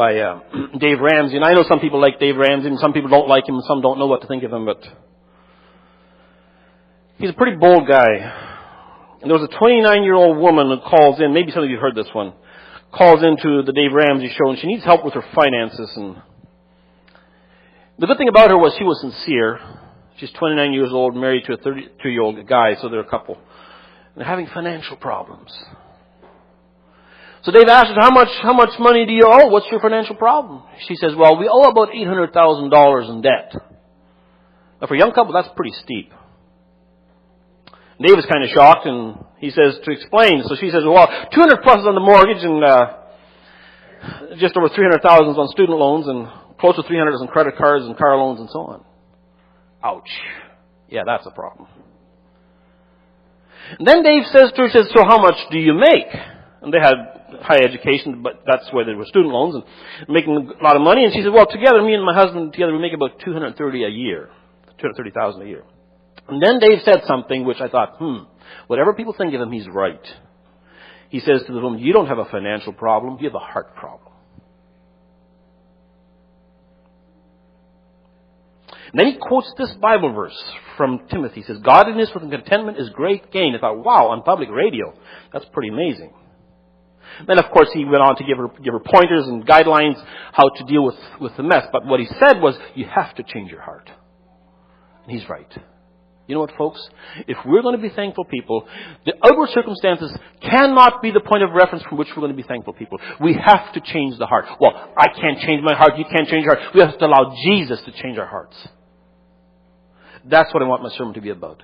by 0.01 0.17
uh, 0.17 0.39
Dave 0.79 0.99
Ramsey. 0.99 1.35
And 1.35 1.45
I 1.45 1.53
know 1.53 1.63
some 1.69 1.79
people 1.79 2.01
like 2.01 2.19
Dave 2.19 2.35
Ramsey, 2.35 2.69
and 2.69 2.79
some 2.79 2.91
people 2.91 3.11
don't 3.11 3.29
like 3.29 3.47
him, 3.47 3.53
and 3.53 3.63
some 3.65 3.81
don't 3.81 3.99
know 3.99 4.07
what 4.07 4.21
to 4.21 4.27
think 4.27 4.41
of 4.41 4.51
him. 4.51 4.65
But 4.65 4.81
he's 7.19 7.29
a 7.29 7.33
pretty 7.33 7.55
bold 7.57 7.87
guy. 7.87 8.09
And 9.21 9.29
there 9.29 9.37
was 9.37 9.47
a 9.47 9.63
29-year-old 9.63 10.37
woman 10.39 10.69
who 10.69 10.89
calls 10.89 11.21
in. 11.21 11.35
Maybe 11.35 11.51
some 11.51 11.63
of 11.63 11.69
you 11.69 11.77
heard 11.77 11.93
this 11.93 12.09
one. 12.13 12.33
Calls 12.91 13.21
into 13.21 13.61
the 13.61 13.73
Dave 13.73 13.93
Ramsey 13.93 14.33
show, 14.35 14.49
and 14.49 14.57
she 14.57 14.65
needs 14.65 14.83
help 14.83 15.05
with 15.05 15.13
her 15.13 15.23
finances. 15.35 15.91
And 15.95 16.15
the 17.99 18.07
good 18.07 18.17
thing 18.17 18.27
about 18.27 18.49
her 18.49 18.57
was 18.57 18.73
she 18.79 18.83
was 18.83 18.99
sincere. 19.01 19.59
She's 20.17 20.31
29 20.31 20.73
years 20.73 20.89
old, 20.91 21.15
married 21.15 21.45
to 21.45 21.53
a 21.53 21.57
32-year-old 21.57 22.47
guy, 22.47 22.73
so 22.81 22.89
they're 22.89 23.01
a 23.01 23.09
couple. 23.09 23.35
And 23.35 24.17
they're 24.17 24.25
having 24.25 24.47
financial 24.47 24.97
problems. 24.97 25.55
So 27.43 27.51
Dave 27.51 27.67
asked 27.67 27.89
her, 27.89 28.01
how 28.01 28.11
much, 28.11 28.29
how 28.43 28.53
much 28.53 28.77
money 28.79 29.05
do 29.05 29.13
you 29.13 29.25
owe? 29.25 29.47
What's 29.47 29.65
your 29.71 29.79
financial 29.79 30.15
problem? 30.15 30.63
She 30.87 30.95
says, 30.95 31.11
well, 31.17 31.39
we 31.39 31.49
owe 31.49 31.69
about 31.69 31.89
$800,000 31.89 33.09
in 33.09 33.21
debt. 33.21 33.53
Now 34.79 34.87
for 34.87 34.95
a 34.95 34.99
young 34.99 35.11
couple, 35.11 35.33
that's 35.33 35.49
pretty 35.55 35.73
steep. 35.83 36.11
Dave 37.99 38.17
is 38.17 38.25
kind 38.25 38.43
of 38.43 38.49
shocked 38.49 38.85
and 38.85 39.25
he 39.39 39.49
says 39.49 39.77
to 39.83 39.91
explain. 39.91 40.43
So 40.45 40.55
she 40.59 40.69
says, 40.69 40.83
well, 40.85 41.07
200 41.33 41.61
plus 41.61 41.85
on 41.85 41.95
the 41.95 42.01
mortgage 42.01 42.43
and, 42.43 42.63
uh, 42.63 42.97
just 44.37 44.55
over 44.57 44.69
300,000 44.69 45.29
is 45.29 45.37
on 45.37 45.47
student 45.49 45.77
loans 45.77 46.07
and 46.07 46.27
close 46.59 46.75
to 46.75 46.83
300 46.83 47.13
is 47.13 47.21
on 47.21 47.27
credit 47.27 47.57
cards 47.57 47.85
and 47.85 47.97
car 47.97 48.17
loans 48.17 48.39
and 48.39 48.49
so 48.49 48.59
on. 48.59 48.85
Ouch. 49.83 50.09
Yeah, 50.89 51.01
that's 51.05 51.25
a 51.25 51.31
problem. 51.31 51.67
And 53.77 53.87
then 53.87 54.03
Dave 54.03 54.23
says 54.31 54.51
to 54.55 54.61
her, 54.61 54.69
says, 54.69 54.89
so 54.95 55.03
how 55.03 55.21
much 55.21 55.37
do 55.51 55.57
you 55.57 55.73
make? 55.73 56.09
And 56.61 56.73
they 56.73 56.79
had 56.79 57.20
high 57.41 57.63
education, 57.63 58.21
but 58.21 58.43
that's 58.45 58.71
where 58.71 58.85
they 58.85 58.93
were 58.93 59.05
student 59.05 59.33
loans 59.33 59.55
and 59.55 59.63
making 60.09 60.51
a 60.59 60.63
lot 60.63 60.75
of 60.75 60.81
money. 60.81 61.05
And 61.05 61.13
she 61.13 61.21
said, 61.21 61.31
well, 61.31 61.45
together, 61.45 61.81
me 61.81 61.93
and 61.93 62.05
my 62.05 62.13
husband 62.13 62.53
together, 62.53 62.73
we 62.73 62.79
make 62.79 62.93
about 62.93 63.19
230 63.23 63.83
a 63.83 63.89
year. 63.89 64.29
230,000 64.79 65.41
a 65.41 65.45
year. 65.45 65.63
And 66.27 66.41
then 66.41 66.59
Dave 66.59 66.79
said 66.83 67.03
something 67.07 67.45
which 67.45 67.61
I 67.61 67.67
thought, 67.67 67.97
hmm, 67.97 68.23
whatever 68.67 68.93
people 68.93 69.13
think 69.17 69.33
of 69.33 69.41
him, 69.41 69.51
he's 69.51 69.67
right. 69.67 70.05
He 71.09 71.19
says 71.19 71.43
to 71.45 71.53
the 71.53 71.59
woman, 71.59 71.79
you 71.79 71.93
don't 71.93 72.07
have 72.07 72.19
a 72.19 72.25
financial 72.25 72.73
problem, 72.73 73.17
you 73.19 73.29
have 73.29 73.35
a 73.35 73.39
heart 73.39 73.75
problem. 73.75 74.11
And 78.91 78.99
then 78.99 79.07
he 79.07 79.17
quotes 79.21 79.51
this 79.57 79.71
Bible 79.81 80.13
verse 80.13 80.37
from 80.75 81.07
Timothy. 81.09 81.41
He 81.41 81.43
says, 81.43 81.59
Godliness 81.63 82.09
with 82.13 82.29
contentment 82.29 82.77
is 82.77 82.89
great 82.89 83.31
gain. 83.31 83.55
I 83.55 83.59
thought, 83.59 83.83
wow, 83.83 84.09
on 84.09 84.23
public 84.23 84.49
radio. 84.49 84.93
That's 85.31 85.45
pretty 85.53 85.69
amazing. 85.69 86.13
Then, 87.27 87.39
of 87.39 87.49
course, 87.51 87.69
he 87.73 87.85
went 87.85 88.01
on 88.01 88.15
to 88.17 88.23
give 88.23 88.37
her, 88.37 88.47
give 88.63 88.73
her 88.73 88.79
pointers 88.79 89.27
and 89.27 89.45
guidelines 89.45 90.03
how 90.33 90.49
to 90.49 90.63
deal 90.65 90.83
with, 90.83 90.95
with 91.19 91.35
the 91.37 91.43
mess. 91.43 91.65
But 91.71 91.85
what 91.85 91.99
he 91.99 92.07
said 92.19 92.41
was, 92.41 92.57
you 92.75 92.85
have 92.85 93.13
to 93.15 93.23
change 93.23 93.51
your 93.51 93.61
heart. 93.61 93.89
And 95.03 95.11
he's 95.11 95.27
right. 95.29 95.51
You 96.27 96.35
know 96.35 96.41
what, 96.41 96.55
folks? 96.57 96.79
If 97.27 97.37
we're 97.45 97.61
going 97.61 97.75
to 97.75 97.81
be 97.81 97.93
thankful 97.93 98.23
people, 98.23 98.65
the 99.05 99.13
outward 99.25 99.49
circumstances 99.49 100.15
cannot 100.41 101.01
be 101.01 101.11
the 101.11 101.19
point 101.19 101.43
of 101.43 101.51
reference 101.51 101.83
from 101.83 101.97
which 101.97 102.07
we're 102.09 102.21
going 102.21 102.31
to 102.31 102.37
be 102.37 102.47
thankful 102.47 102.73
people. 102.73 102.99
We 103.19 103.33
have 103.33 103.73
to 103.73 103.81
change 103.81 104.17
the 104.17 104.27
heart. 104.27 104.45
Well, 104.59 104.71
I 104.97 105.07
can't 105.07 105.39
change 105.39 105.61
my 105.63 105.75
heart. 105.75 105.97
You 105.97 106.05
can't 106.05 106.27
change 106.29 106.45
your 106.45 106.55
heart. 106.55 106.73
We 106.73 106.81
have 106.81 106.97
to 106.97 107.05
allow 107.05 107.35
Jesus 107.43 107.81
to 107.81 107.91
change 107.91 108.17
our 108.17 108.27
hearts. 108.27 108.55
That's 110.23 110.53
what 110.53 110.63
I 110.63 110.67
want 110.67 110.83
my 110.83 110.89
sermon 110.97 111.15
to 111.15 111.21
be 111.21 111.31
about. 111.31 111.63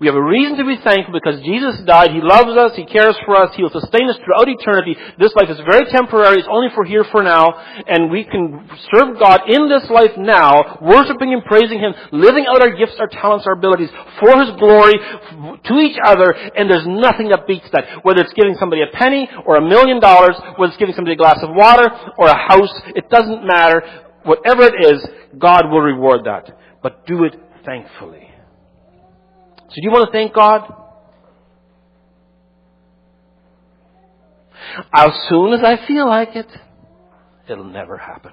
We 0.00 0.06
have 0.08 0.16
a 0.16 0.22
reason 0.22 0.56
to 0.56 0.64
be 0.64 0.80
thankful 0.80 1.12
because 1.12 1.44
Jesus 1.44 1.76
died. 1.84 2.16
He 2.16 2.24
loves 2.24 2.56
us. 2.56 2.72
He 2.72 2.88
cares 2.88 3.12
for 3.28 3.36
us. 3.36 3.52
He 3.54 3.60
will 3.60 3.68
sustain 3.68 4.08
us 4.08 4.16
throughout 4.24 4.48
eternity. 4.48 4.96
This 5.20 5.36
life 5.36 5.52
is 5.52 5.60
very 5.68 5.84
temporary. 5.92 6.40
It's 6.40 6.48
only 6.48 6.72
for 6.74 6.88
here 6.88 7.04
for 7.12 7.22
now. 7.22 7.52
And 7.84 8.10
we 8.10 8.24
can 8.24 8.64
serve 8.96 9.20
God 9.20 9.44
in 9.52 9.68
this 9.68 9.84
life 9.92 10.16
now, 10.16 10.80
worshiping 10.80 11.36
and 11.36 11.44
praising 11.44 11.78
Him, 11.78 11.92
living 12.12 12.46
out 12.48 12.62
our 12.62 12.72
gifts, 12.72 12.96
our 12.98 13.12
talents, 13.12 13.44
our 13.46 13.52
abilities 13.52 13.90
for 14.18 14.40
His 14.40 14.56
glory 14.56 14.96
to 15.68 15.74
each 15.84 16.00
other. 16.00 16.32
And 16.32 16.70
there's 16.70 16.88
nothing 16.88 17.28
that 17.28 17.46
beats 17.46 17.68
that. 17.76 18.00
Whether 18.00 18.22
it's 18.22 18.32
giving 18.32 18.56
somebody 18.56 18.80
a 18.80 18.88
penny 18.96 19.28
or 19.44 19.56
a 19.56 19.62
million 19.62 20.00
dollars, 20.00 20.32
whether 20.56 20.72
it's 20.72 20.80
giving 20.80 20.94
somebody 20.94 21.12
a 21.12 21.20
glass 21.20 21.44
of 21.44 21.52
water 21.52 21.92
or 22.16 22.26
a 22.26 22.40
house, 22.48 22.72
it 22.96 23.10
doesn't 23.10 23.44
matter. 23.44 23.84
Whatever 24.24 24.64
it 24.64 24.96
is, 24.96 25.04
God 25.38 25.68
will 25.68 25.84
reward 25.84 26.24
that. 26.24 26.56
But 26.82 27.04
do 27.04 27.24
it 27.24 27.36
thankfully. 27.66 28.29
So 29.70 29.74
do 29.76 29.82
you 29.82 29.90
want 29.90 30.06
to 30.06 30.12
thank 30.12 30.34
God? 30.34 30.74
As 34.92 35.10
soon 35.28 35.52
as 35.52 35.60
I 35.62 35.86
feel 35.86 36.08
like 36.08 36.34
it, 36.34 36.48
it'll 37.48 37.64
never 37.64 37.96
happen. 37.96 38.32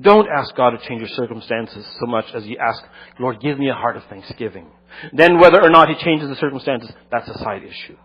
Don't 0.00 0.28
ask 0.28 0.54
God 0.54 0.70
to 0.70 0.88
change 0.88 1.00
your 1.00 1.08
circumstances 1.08 1.84
so 1.98 2.06
much 2.06 2.26
as 2.34 2.46
you 2.46 2.58
ask, 2.58 2.84
Lord, 3.18 3.40
give 3.40 3.58
me 3.58 3.70
a 3.70 3.74
heart 3.74 3.96
of 3.96 4.04
thanksgiving. 4.04 4.66
Then 5.12 5.38
whether 5.40 5.60
or 5.60 5.70
not 5.70 5.88
He 5.88 5.94
changes 5.96 6.28
the 6.28 6.36
circumstances, 6.36 6.90
that's 7.10 7.28
a 7.28 7.38
side 7.38 7.62
issue. 7.64 7.96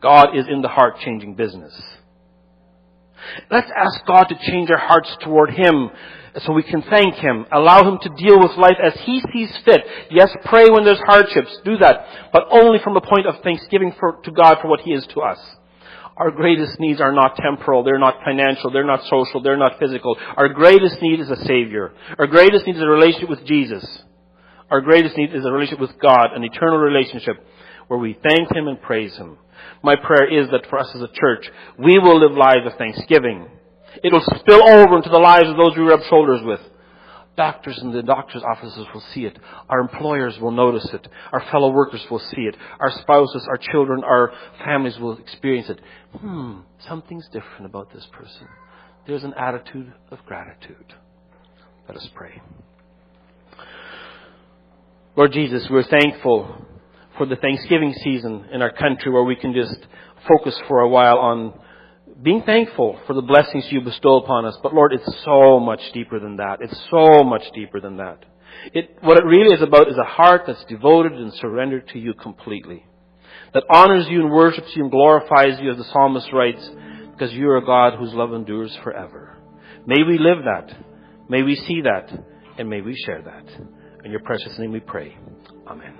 God 0.00 0.36
is 0.36 0.46
in 0.48 0.62
the 0.62 0.68
heart 0.68 0.96
changing 1.04 1.34
business. 1.34 1.74
Let's 3.50 3.70
ask 3.76 4.04
God 4.06 4.24
to 4.24 4.50
change 4.50 4.70
our 4.70 4.78
hearts 4.78 5.16
toward 5.22 5.50
Him 5.50 5.90
so 6.44 6.52
we 6.52 6.62
can 6.62 6.82
thank 6.82 7.14
Him. 7.14 7.46
Allow 7.50 7.88
Him 7.88 7.98
to 8.02 8.22
deal 8.22 8.38
with 8.38 8.56
life 8.56 8.76
as 8.82 8.94
He 9.04 9.22
sees 9.32 9.50
fit. 9.64 9.80
Yes, 10.10 10.30
pray 10.44 10.68
when 10.70 10.84
there's 10.84 11.00
hardships. 11.06 11.58
Do 11.64 11.76
that. 11.78 12.30
But 12.32 12.46
only 12.50 12.78
from 12.82 12.96
a 12.96 13.00
point 13.00 13.26
of 13.26 13.42
thanksgiving 13.42 13.94
for, 13.98 14.20
to 14.24 14.30
God 14.30 14.58
for 14.60 14.68
what 14.68 14.80
He 14.80 14.92
is 14.92 15.06
to 15.14 15.20
us. 15.20 15.38
Our 16.16 16.32
greatest 16.32 16.80
needs 16.80 17.00
are 17.00 17.12
not 17.12 17.36
temporal, 17.36 17.84
they're 17.84 17.98
not 17.98 18.16
financial, 18.24 18.72
they're 18.72 18.84
not 18.84 19.04
social, 19.04 19.40
they're 19.40 19.56
not 19.56 19.78
physical. 19.78 20.16
Our 20.36 20.48
greatest 20.48 21.00
need 21.00 21.20
is 21.20 21.30
a 21.30 21.36
Savior. 21.44 21.92
Our 22.18 22.26
greatest 22.26 22.66
need 22.66 22.74
is 22.74 22.82
a 22.82 22.86
relationship 22.86 23.30
with 23.30 23.46
Jesus. 23.46 23.86
Our 24.68 24.80
greatest 24.80 25.16
need 25.16 25.32
is 25.32 25.44
a 25.44 25.50
relationship 25.50 25.80
with 25.80 25.98
God, 26.00 26.34
an 26.34 26.42
eternal 26.42 26.78
relationship 26.78 27.36
where 27.88 27.98
we 27.98 28.16
thank 28.22 28.54
Him 28.54 28.68
and 28.68 28.80
praise 28.80 29.16
Him. 29.16 29.38
My 29.82 29.96
prayer 29.96 30.26
is 30.26 30.48
that 30.50 30.68
for 30.70 30.78
us 30.78 30.90
as 30.94 31.02
a 31.02 31.12
church, 31.12 31.50
we 31.78 31.98
will 31.98 32.20
live 32.20 32.36
lives 32.36 32.66
of 32.66 32.78
thanksgiving. 32.78 33.48
It'll 34.04 34.22
spill 34.38 34.66
over 34.68 34.96
into 34.96 35.10
the 35.10 35.18
lives 35.18 35.48
of 35.48 35.56
those 35.56 35.76
we 35.76 35.82
rub 35.82 36.00
shoulders 36.08 36.40
with. 36.44 36.60
Doctors 37.36 37.78
in 37.80 37.92
the 37.92 38.02
doctor's 38.02 38.42
offices 38.42 38.84
will 38.92 39.02
see 39.14 39.24
it. 39.24 39.38
Our 39.68 39.78
employers 39.78 40.36
will 40.40 40.50
notice 40.50 40.88
it. 40.92 41.06
Our 41.32 41.40
fellow 41.52 41.70
workers 41.70 42.04
will 42.10 42.18
see 42.18 42.42
it. 42.42 42.56
Our 42.80 42.90
spouses, 42.90 43.46
our 43.48 43.58
children, 43.58 44.02
our 44.02 44.32
families 44.64 44.98
will 44.98 45.16
experience 45.18 45.70
it. 45.70 45.80
Hmm, 46.16 46.60
something's 46.88 47.28
different 47.32 47.66
about 47.66 47.92
this 47.92 48.06
person. 48.12 48.48
There's 49.06 49.22
an 49.22 49.34
attitude 49.34 49.92
of 50.10 50.18
gratitude. 50.26 50.94
Let 51.86 51.96
us 51.96 52.08
pray. 52.14 52.42
Lord 55.16 55.32
Jesus, 55.32 55.66
we're 55.70 55.84
thankful 55.84 56.66
for 57.18 57.26
the 57.26 57.36
Thanksgiving 57.36 57.92
season 58.02 58.46
in 58.52 58.62
our 58.62 58.72
country 58.72 59.12
where 59.12 59.24
we 59.24 59.36
can 59.36 59.52
just 59.52 59.76
focus 60.26 60.58
for 60.68 60.80
a 60.80 60.88
while 60.88 61.18
on 61.18 61.52
being 62.22 62.42
thankful 62.42 62.98
for 63.06 63.14
the 63.14 63.22
blessings 63.22 63.66
you 63.70 63.80
bestow 63.80 64.16
upon 64.16 64.44
us. 64.44 64.56
But 64.62 64.74
Lord, 64.74 64.92
it's 64.92 65.24
so 65.24 65.60
much 65.60 65.80
deeper 65.92 66.18
than 66.18 66.36
that. 66.36 66.58
It's 66.60 66.80
so 66.90 67.22
much 67.22 67.42
deeper 67.54 67.80
than 67.80 67.98
that. 67.98 68.24
It, 68.72 68.98
what 69.02 69.18
it 69.18 69.24
really 69.24 69.54
is 69.54 69.62
about 69.62 69.88
is 69.88 69.98
a 69.98 70.04
heart 70.04 70.44
that's 70.46 70.64
devoted 70.64 71.12
and 71.12 71.32
surrendered 71.34 71.88
to 71.88 71.98
you 71.98 72.14
completely. 72.14 72.86
That 73.54 73.64
honors 73.70 74.06
you 74.08 74.20
and 74.20 74.30
worships 74.30 74.74
you 74.74 74.82
and 74.82 74.90
glorifies 74.90 75.60
you 75.60 75.70
as 75.70 75.78
the 75.78 75.84
psalmist 75.84 76.32
writes, 76.32 76.68
because 77.12 77.32
you 77.32 77.48
are 77.50 77.58
a 77.58 77.64
God 77.64 77.98
whose 77.98 78.12
love 78.14 78.32
endures 78.32 78.76
forever. 78.82 79.38
May 79.86 80.02
we 80.02 80.18
live 80.18 80.44
that. 80.44 80.76
May 81.28 81.42
we 81.42 81.56
see 81.56 81.82
that. 81.82 82.12
And 82.58 82.68
may 82.68 82.80
we 82.80 82.96
share 83.06 83.22
that. 83.22 83.44
In 84.04 84.10
your 84.10 84.20
precious 84.20 84.58
name 84.58 84.72
we 84.72 84.80
pray. 84.80 85.16
Amen. 85.66 85.97